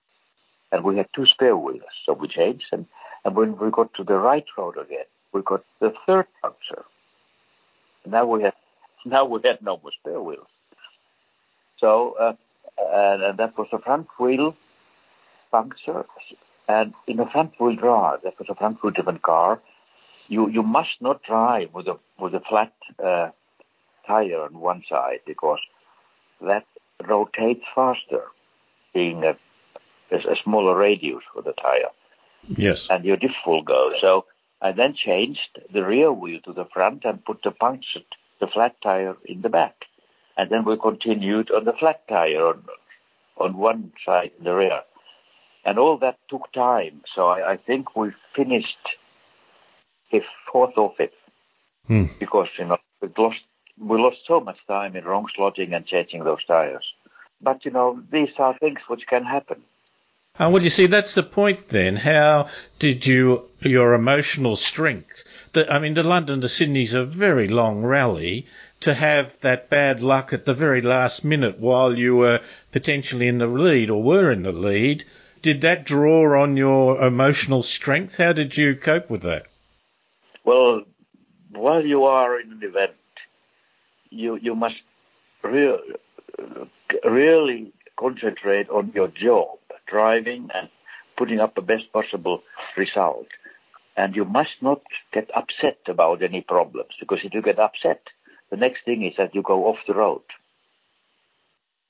[0.72, 2.66] and we had two spare wheels, so we changed.
[2.72, 2.86] And,
[3.24, 6.84] and when we got to the right road again, we got the third puncture.
[8.06, 8.54] Now we had
[9.06, 10.48] now we had no more spare wheels.
[11.80, 12.34] So uh,
[12.78, 14.56] and, and that was a front wheel
[15.52, 16.06] puncture,
[16.68, 19.62] and in a front wheel drive, that was a front wheel driven car.
[20.28, 22.74] You you must not drive with a with a flat
[23.04, 23.30] uh,
[24.08, 25.60] tire on one side because
[26.42, 26.66] that
[27.08, 28.24] rotates faster,
[28.94, 29.38] being a,
[30.12, 31.92] a smaller radius for the tire.
[32.48, 32.88] Yes.
[32.90, 33.94] And your diff will go.
[34.02, 34.26] So
[34.62, 38.06] I then changed the rear wheel to the front and put the punctured,
[38.40, 39.76] the flat tire in the back.
[40.38, 42.64] And then we continued on the flat tire on,
[43.38, 44.82] on one side in the rear.
[45.64, 47.02] And all that took time.
[47.16, 48.78] So I, I think we finished
[50.12, 51.12] fifth, fourth or fifth.
[51.88, 52.06] Hmm.
[52.20, 53.42] Because, you know, we lost,
[53.80, 56.86] we lost so much time in wrong slotting and changing those tires.
[57.42, 59.62] But, you know, these are things which can happen.
[60.38, 61.96] Uh, well, you see, that's the point then.
[61.96, 67.48] How did you, your emotional strength, the, I mean, the London to Sydney's a very
[67.48, 68.48] long rally,
[68.82, 72.42] to have that bad luck at the very last minute while you were
[72.74, 75.06] potentially in the lead or were in the lead,
[75.42, 78.16] did that draw on your emotional strength?
[78.16, 79.46] How did you cope with that?
[80.46, 80.84] Well,
[81.52, 82.98] while you are in an event,
[84.10, 84.76] you, you must
[85.44, 85.96] re-
[87.04, 90.70] really concentrate on your job driving and
[91.18, 92.42] putting up the best possible
[92.78, 93.28] result.
[93.98, 94.82] And you must not
[95.14, 98.02] get upset about any problems because if you get upset,
[98.52, 100.22] the next thing is that you go off the road.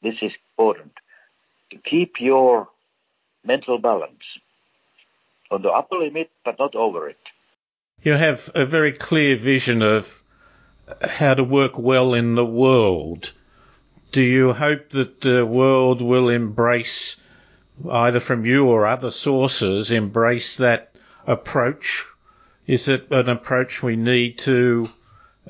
[0.03, 0.93] This is important.
[1.71, 2.67] To keep your
[3.43, 4.23] mental balance
[5.49, 7.17] on the upper limit, but not over it.
[8.05, 10.21] You have a very clear vision of
[11.01, 13.31] how to work well in the world.
[14.11, 17.17] Do you hope that the world will embrace
[17.89, 20.91] either from you or other sources, embrace that
[21.25, 22.05] approach?
[22.67, 24.87] Is it an approach we need to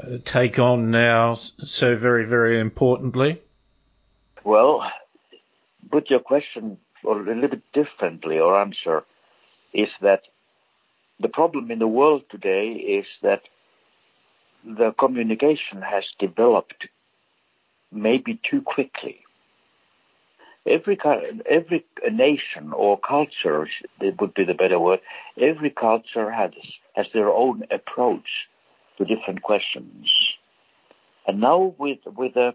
[0.02, 3.42] uh, take on now so very, very importantly?
[4.46, 4.90] Well,
[5.92, 9.04] put your question a little bit differently or answer
[9.74, 10.22] is that
[11.20, 13.42] the problem in the world today is that
[14.64, 16.88] the communication has developed
[17.92, 19.26] maybe too quickly
[20.68, 20.98] every
[21.50, 23.68] every nation or culture,
[24.02, 25.00] it would be the better word.
[25.40, 26.52] Every culture has
[26.96, 28.28] has their own approach
[28.98, 30.10] to different questions,
[31.28, 32.54] and now with with a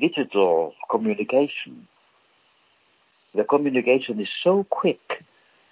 [0.00, 1.88] digital communication,
[3.34, 5.22] the communication is so quick,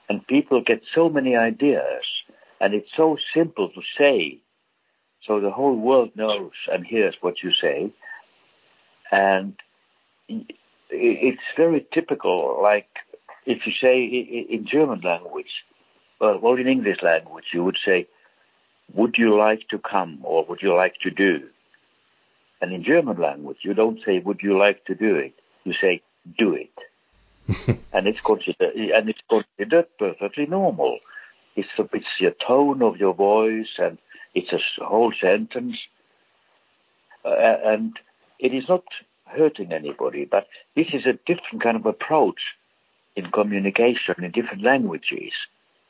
[0.09, 2.05] and people get so many ideas,
[2.61, 4.39] and it's so simple to say,
[5.27, 7.93] so the whole world knows and hears what you say,
[9.11, 9.55] and
[10.91, 12.61] it's very typical.
[12.63, 12.89] Like
[13.47, 15.53] if you say in German language,
[16.21, 18.07] well, in English language, you would say,
[18.95, 21.49] "Would you like to come?" or "Would you like to do?"
[22.61, 25.35] And in German language, you don't say, "Would you like to do it?"
[25.65, 26.03] You say,
[26.39, 26.77] "Do it,"
[27.93, 30.99] and it's considered and it's considered perfectly normal.
[31.57, 33.99] It's it's your tone of your voice, and
[34.35, 35.77] it's a whole sentence,
[37.25, 37.99] uh, and
[38.39, 38.85] it is not
[39.27, 40.25] hurting anybody.
[40.25, 42.41] But this is a different kind of approach
[43.17, 45.33] in communication in different languages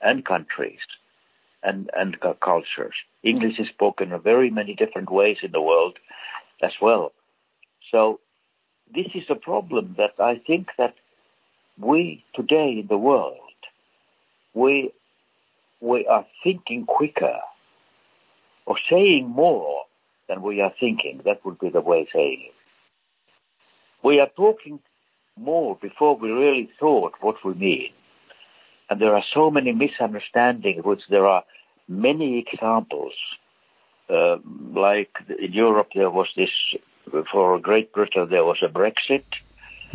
[0.00, 0.80] and countries
[1.62, 2.94] and, and cultures.
[3.22, 5.96] English is spoken in very many different ways in the world
[6.62, 7.12] as well.
[7.90, 8.20] So
[8.92, 10.94] this is a problem that I think that
[11.78, 13.38] we today in the world,
[14.54, 14.92] we,
[15.80, 17.38] we are thinking quicker
[18.66, 19.84] or saying more
[20.28, 21.22] than we are thinking.
[21.24, 22.54] That would be the way saying it
[24.02, 24.80] we are talking
[25.36, 27.92] more before we really thought what we mean.
[28.90, 31.44] And there are so many misunderstandings, which there are
[31.88, 33.12] many examples.
[34.10, 34.36] Uh,
[34.74, 36.50] like in Europe, there was this,
[37.30, 39.24] for Great Britain, there was a Brexit.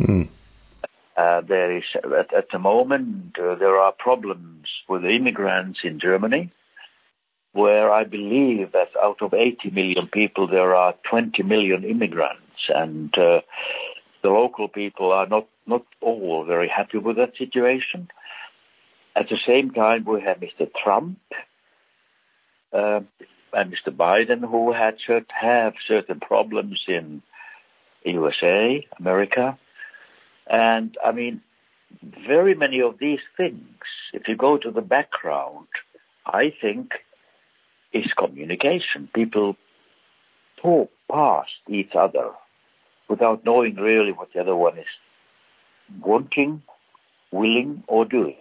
[0.00, 0.28] Mm.
[1.18, 6.52] Uh, there is, at, at the moment, uh, there are problems with immigrants in Germany,
[7.52, 12.68] where I believe that out of 80 million people, there are 20 million immigrants.
[12.68, 13.40] And uh,
[14.22, 18.08] the local people are not not all very happy with that situation.
[19.16, 20.70] At the same time, we have Mr.
[20.82, 21.18] Trump
[22.72, 23.00] uh,
[23.52, 23.94] and Mr.
[23.94, 27.22] Biden who had cert- have certain problems in
[28.04, 29.58] USA, America.
[30.48, 31.42] And I mean,
[32.26, 33.82] very many of these things,
[34.12, 35.68] if you go to the background,
[36.26, 36.92] I think
[37.92, 39.08] is communication.
[39.14, 39.56] People
[40.60, 42.30] talk past each other
[43.08, 44.86] without knowing really what the other one is
[46.02, 46.62] wanting,
[47.30, 48.36] willing, or doing.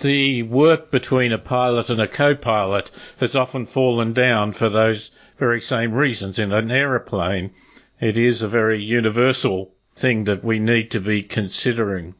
[0.00, 5.60] The work between a pilot and a co-pilot has often fallen down for those very
[5.60, 6.38] same reasons.
[6.38, 7.52] In an aeroplane,
[8.00, 12.14] it is a very universal thing that we need to be considering.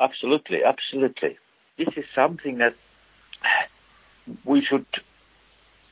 [0.00, 1.38] Absolutely, absolutely.
[1.78, 2.74] This is something that
[4.44, 4.86] we should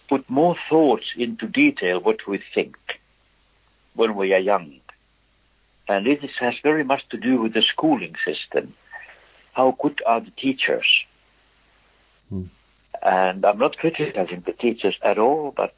[0.09, 2.77] put more thoughts into detail what we think
[3.95, 4.81] when we are young.
[5.89, 8.75] And this has very much to do with the schooling system.
[9.53, 10.87] How good are the teachers?
[12.29, 12.45] Hmm.
[13.03, 15.75] And I'm not criticizing the teachers at all, but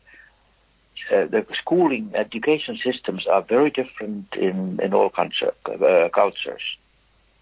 [1.11, 6.63] uh, the schooling education systems are very different in, in all culture, uh, cultures.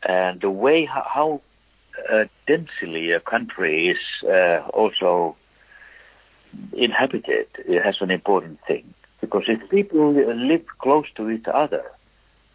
[0.03, 1.41] And the way how, how
[2.11, 5.37] uh, densely a country is uh, also
[6.73, 8.95] inhabited it has an important thing.
[9.21, 11.85] Because if people live close to each other,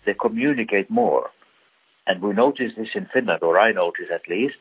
[0.06, 1.30] they communicate more.
[2.08, 4.56] And we notice this in Finland, or I notice at least,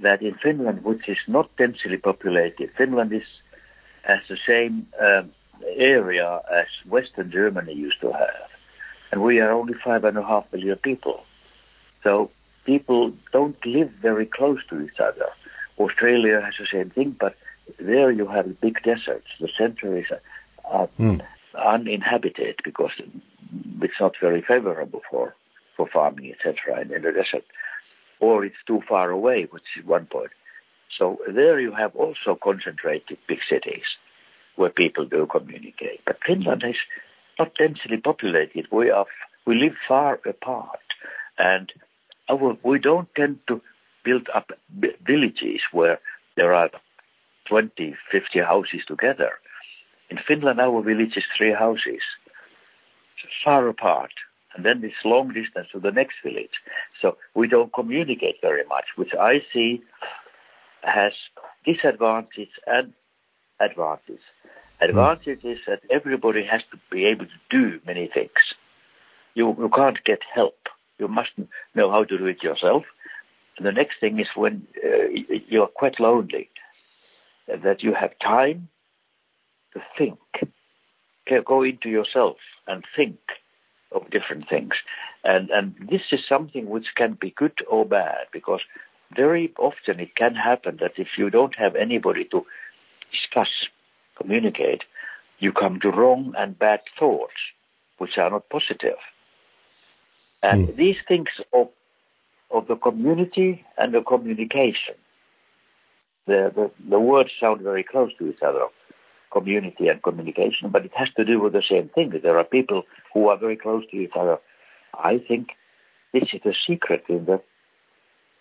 [0.00, 3.26] that in Finland, which is not densely populated, Finland is
[4.02, 5.30] has the same um,
[5.76, 8.48] area as Western Germany used to have.
[9.10, 11.24] And we are only five and a half million people.
[12.02, 12.30] So
[12.64, 15.28] people don't live very close to each other.
[15.78, 17.34] Australia has the same thing, but
[17.78, 19.28] there you have big deserts.
[19.40, 20.06] The center is
[20.70, 21.20] uh, mm.
[21.54, 22.90] uninhabited because
[23.80, 25.34] it's not very favorable for,
[25.76, 26.82] for farming, etc.
[26.82, 27.44] in the desert.
[28.20, 30.30] Or it's too far away, which is one point.
[30.98, 33.84] So there you have also concentrated big cities
[34.58, 36.00] where people do communicate.
[36.04, 36.76] But Finland is
[37.38, 38.66] not densely populated.
[38.72, 39.06] We are
[39.46, 40.80] we live far apart,
[41.38, 41.72] and
[42.28, 43.62] our, we don't tend to
[44.04, 44.50] build up
[45.06, 45.98] villages where
[46.36, 46.70] there are
[47.48, 49.30] 20, 50 houses together.
[50.10, 52.02] In Finland, our village is three houses,
[53.44, 54.12] far apart,
[54.54, 56.56] and then this long distance to the next village.
[57.00, 59.82] So we don't communicate very much, which I see
[60.82, 61.12] has
[61.64, 62.92] disadvantage and
[63.60, 64.24] advantage.
[64.80, 68.30] Advantage is that everybody has to be able to do many things.
[69.34, 70.56] You, you can't get help.
[70.98, 71.30] You must
[71.74, 72.84] know how to do it yourself.
[73.56, 76.48] And the next thing is when uh, you're quite lonely,
[77.48, 78.68] that you have time
[79.72, 80.18] to think,
[81.46, 83.18] go into yourself and think
[83.92, 84.74] of different things.
[85.24, 88.60] And, and this is something which can be good or bad because
[89.16, 92.44] very often it can happen that if you don't have anybody to
[93.10, 93.48] discuss
[94.20, 94.82] communicate,
[95.38, 97.34] you come to wrong and bad thoughts,
[97.98, 98.96] which are not positive.
[100.42, 100.76] And mm.
[100.76, 101.68] these things of,
[102.50, 104.94] of the community and the communication,
[106.26, 108.66] the, the, the words sound very close to each other,
[109.32, 112.12] community and communication, but it has to do with the same thing.
[112.22, 112.82] There are people
[113.12, 114.38] who are very close to each other.
[114.94, 115.48] I think
[116.12, 117.40] this is a secret in the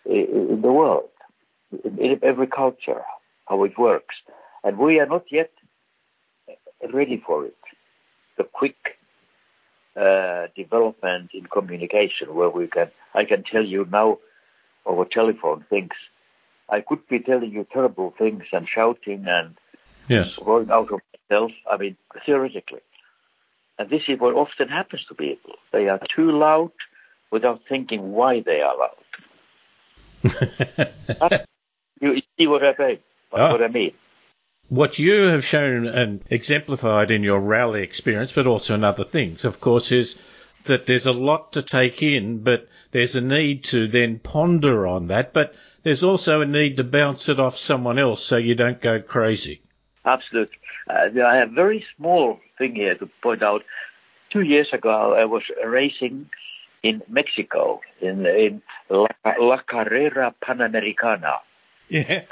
[0.05, 1.09] in the world,
[1.83, 3.01] in every culture,
[3.49, 4.15] how it works.
[4.63, 5.51] And we are not yet
[6.93, 7.57] ready for it.
[8.37, 8.97] The quick
[9.95, 14.19] uh, development in communication where we can, I can tell you now
[14.85, 15.93] over telephone things.
[16.69, 19.55] I could be telling you terrible things and shouting and
[20.07, 20.35] yes.
[20.37, 20.99] going out of
[21.29, 21.51] myself.
[21.71, 22.81] I mean, theoretically.
[23.79, 25.53] And this is what often happens to people.
[25.71, 26.71] They are too loud
[27.31, 28.97] without thinking why they are loud.
[32.01, 32.99] you see what I mean?
[33.33, 33.51] Oh.
[33.51, 33.93] What I mean?
[34.69, 39.45] What you have shown and exemplified in your rally experience, but also in other things,
[39.45, 40.17] of course, is
[40.65, 45.07] that there's a lot to take in, but there's a need to then ponder on
[45.07, 48.81] that, but there's also a need to bounce it off someone else so you don't
[48.81, 49.61] go crazy.
[50.05, 50.57] Absolutely.
[50.89, 53.63] Uh, I have a very small thing here to point out.
[54.31, 56.29] Two years ago, I was racing
[56.83, 59.07] in Mexico in, in La,
[59.39, 61.37] La Carrera Panamericana.
[61.89, 62.23] Yeah.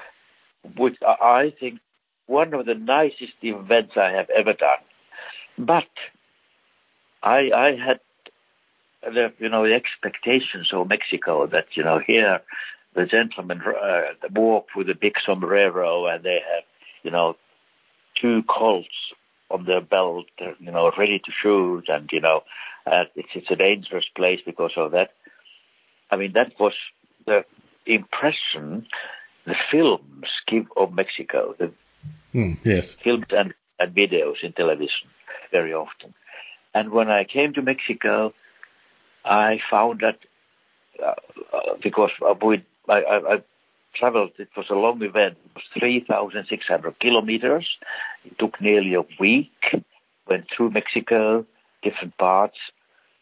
[0.75, 1.79] Which I think
[2.27, 4.83] one of the nicest events I have ever done.
[5.57, 5.89] But
[7.23, 7.99] I, I had
[9.03, 12.41] the, you know, the expectations of Mexico that, you know, here
[12.95, 14.01] the gentlemen uh,
[14.33, 16.63] walk with a big sombrero and they have,
[17.03, 17.35] you know,
[18.19, 18.87] two colts
[19.51, 20.25] on their belt,
[20.59, 22.41] you know, ready to shoot, and you know,
[22.87, 25.11] uh, it's it's a dangerous place because of that.
[26.09, 26.73] I mean, that was
[27.25, 27.43] the
[27.85, 28.87] impression
[29.45, 31.71] the films give of Mexico, the
[32.35, 35.07] mm, yes, films and, and videos in television
[35.51, 36.13] very often.
[36.73, 38.33] And when I came to Mexico,
[39.23, 40.19] I found that
[41.03, 41.13] uh,
[41.53, 42.11] uh, because
[42.45, 43.43] we, I, I, I
[43.95, 45.37] traveled, it was a long event.
[45.45, 47.67] It was 3,600 kilometers.
[48.23, 49.51] It took nearly a week.
[50.27, 51.45] Went through Mexico,
[51.83, 52.57] different parts,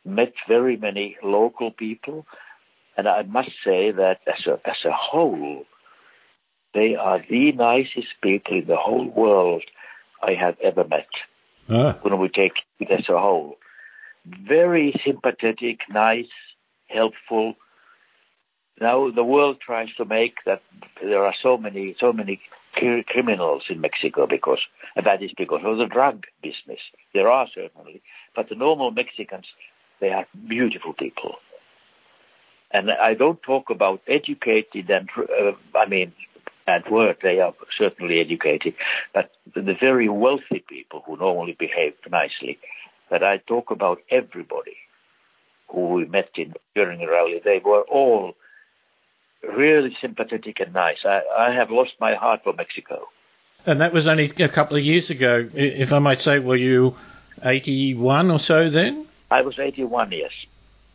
[0.06, 2.26] met very many local people.
[2.96, 5.66] And I must say that as a, as a whole,
[6.74, 9.64] they are the nicest people in the whole world
[10.22, 11.08] I have ever met.
[11.70, 11.98] Ah.
[12.02, 13.58] When we take it as a whole.
[14.26, 16.34] Very sympathetic, nice,
[16.88, 17.56] helpful.
[18.80, 20.62] Now the world tries to make that
[21.02, 22.42] there are so many, so many
[23.08, 24.60] criminals in Mexico because,
[24.96, 26.80] that is because of the drug business.
[27.14, 28.02] There are certainly,
[28.36, 29.46] but the normal Mexicans,
[30.02, 31.36] they are beautiful people.
[32.72, 36.12] And I don't talk about educated and, uh, I mean,
[36.68, 38.74] at work they are certainly educated,
[39.14, 42.60] but the very wealthy people who normally behave nicely.
[43.10, 44.78] But I talk about everybody
[45.70, 47.42] who we met in during the rally.
[47.44, 48.34] They were all
[49.44, 51.00] really sympathetic and nice.
[51.06, 53.08] I, I have lost my heart for Mexico.
[53.66, 56.40] And that was only a couple of years ago, if I might say.
[56.40, 56.96] Were you
[57.44, 59.08] 81 or so then?
[59.32, 60.32] I was 81, yes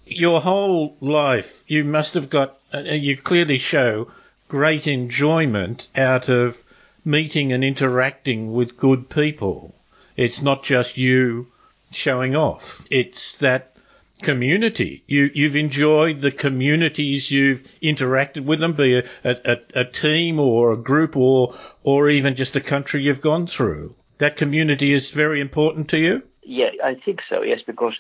[0.09, 4.11] your whole life, you must have got, uh, you clearly show
[4.49, 6.65] great enjoyment out of
[7.05, 9.75] meeting and interacting with good people.
[10.17, 11.49] It's not just you
[11.93, 12.85] showing off.
[12.91, 13.77] It's that
[14.23, 15.05] community.
[15.07, 20.73] You, you've enjoyed the communities you've interacted with them, be a, a, a team or
[20.73, 21.55] a group or,
[21.85, 23.95] or even just a country you've gone through.
[24.19, 26.23] That community is very important to you?
[26.43, 27.95] Yeah, I think so, yes, because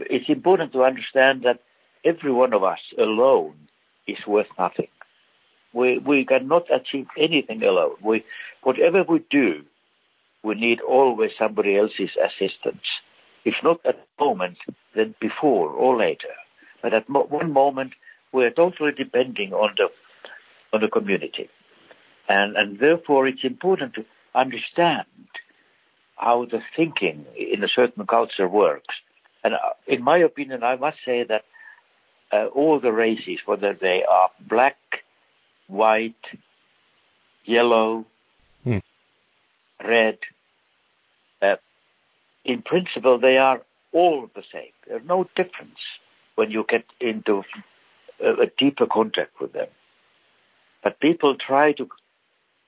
[0.00, 1.60] it's important to understand that
[2.04, 3.54] every one of us alone
[4.06, 4.88] is worth nothing.
[5.72, 7.96] We, we cannot achieve anything alone.
[8.02, 8.24] We,
[8.62, 9.62] whatever we do,
[10.42, 12.84] we need always somebody else's assistance.
[13.44, 14.58] If not at the moment,
[14.94, 16.34] then before or later.
[16.82, 17.92] But at mo- one moment,
[18.32, 19.88] we're totally depending on the
[20.70, 21.48] on the community,
[22.28, 24.04] and and therefore it's important to
[24.34, 25.06] understand
[26.16, 28.94] how the thinking in a certain culture works
[29.44, 31.42] and uh, in my opinion, I must say that
[32.32, 34.76] uh, all the races, whether they are black,
[35.68, 36.14] white,
[37.44, 38.04] yellow,
[38.64, 38.78] hmm.
[39.84, 40.18] red,
[41.40, 41.56] uh,
[42.44, 43.62] in principle, they are
[43.92, 44.72] all the same.
[44.86, 45.78] There's no difference
[46.34, 47.42] when you get into
[48.20, 49.68] a, a deeper contact with them.
[50.82, 51.88] But people try to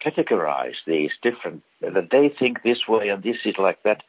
[0.05, 4.03] categorize these different, that they think this way and this is like that.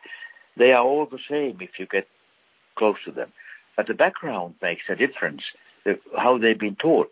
[0.57, 2.07] They are all the same if you get
[2.75, 3.31] close to them.
[3.77, 5.41] But the background makes a difference,
[6.17, 7.11] how they've been taught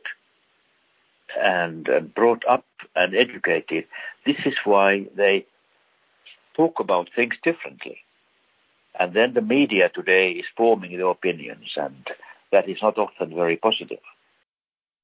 [1.37, 2.65] and, and brought up
[2.95, 3.85] and educated.
[4.25, 5.45] This is why they
[6.55, 7.99] talk about things differently.
[8.99, 12.05] And then the media today is forming their opinions, and
[12.51, 13.99] that is not often very positive.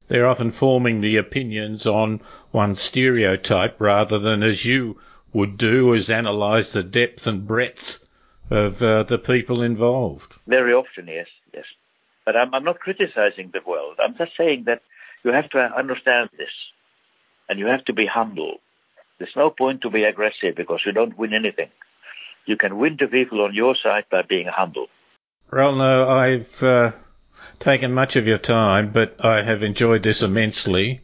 [0.07, 2.21] They're often forming the opinions on
[2.51, 4.99] one stereotype rather than, as you
[5.33, 7.99] would do, is analyse the depth and breadth
[8.49, 10.35] of uh, the people involved.
[10.45, 11.65] Very often, yes, yes.
[12.25, 13.97] But I'm, I'm not criticizing the world.
[13.99, 14.81] I'm just saying that
[15.25, 16.53] you have to understand this,
[17.49, 18.57] and you have to be humble.
[19.17, 21.69] There's no point to be aggressive because you don't win anything.
[22.45, 24.87] You can win the people on your side by being humble.
[25.51, 26.91] Well no, I've uh,
[27.59, 31.01] taken much of your time, but I have enjoyed this immensely.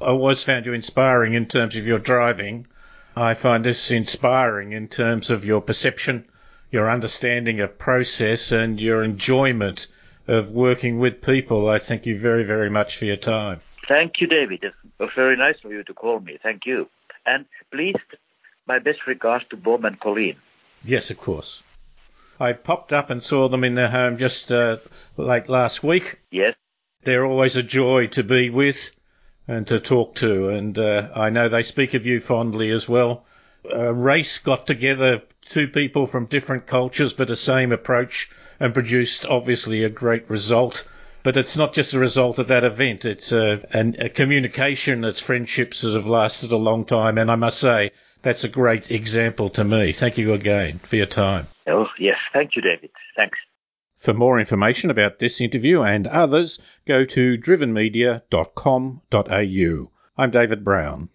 [0.00, 2.66] I always found you inspiring in terms of your driving.
[3.14, 6.26] I find this inspiring in terms of your perception
[6.70, 9.86] your understanding of process and your enjoyment
[10.28, 11.68] of working with people.
[11.68, 13.60] I thank you very, very much for your time.
[13.88, 14.62] Thank you, David.
[14.62, 16.38] It was very nice of you to call me.
[16.42, 16.88] Thank you.
[17.24, 17.96] And please,
[18.66, 20.36] my best regards to Bob and Colleen.
[20.84, 21.62] Yes, of course.
[22.38, 24.76] I popped up and saw them in their home just uh,
[25.16, 26.20] late last week.
[26.30, 26.54] Yes.
[27.02, 28.94] They're always a joy to be with
[29.48, 33.24] and to talk to, and uh, I know they speak of you fondly as well
[33.72, 38.30] a race got together two people from different cultures but the same approach
[38.60, 40.86] and produced obviously a great result.
[41.22, 43.04] But it's not just a result of that event.
[43.04, 47.18] It's a, a, a communication, it's friendships that have lasted a long time.
[47.18, 47.90] And I must say,
[48.22, 49.92] that's a great example to me.
[49.92, 51.46] Thank you again for your time.
[51.66, 52.16] Oh, yes.
[52.32, 52.90] Thank you, David.
[53.16, 53.38] Thanks.
[53.96, 59.90] For more information about this interview and others, go to drivenmedia.com.au.
[60.16, 61.08] I'm David Brown.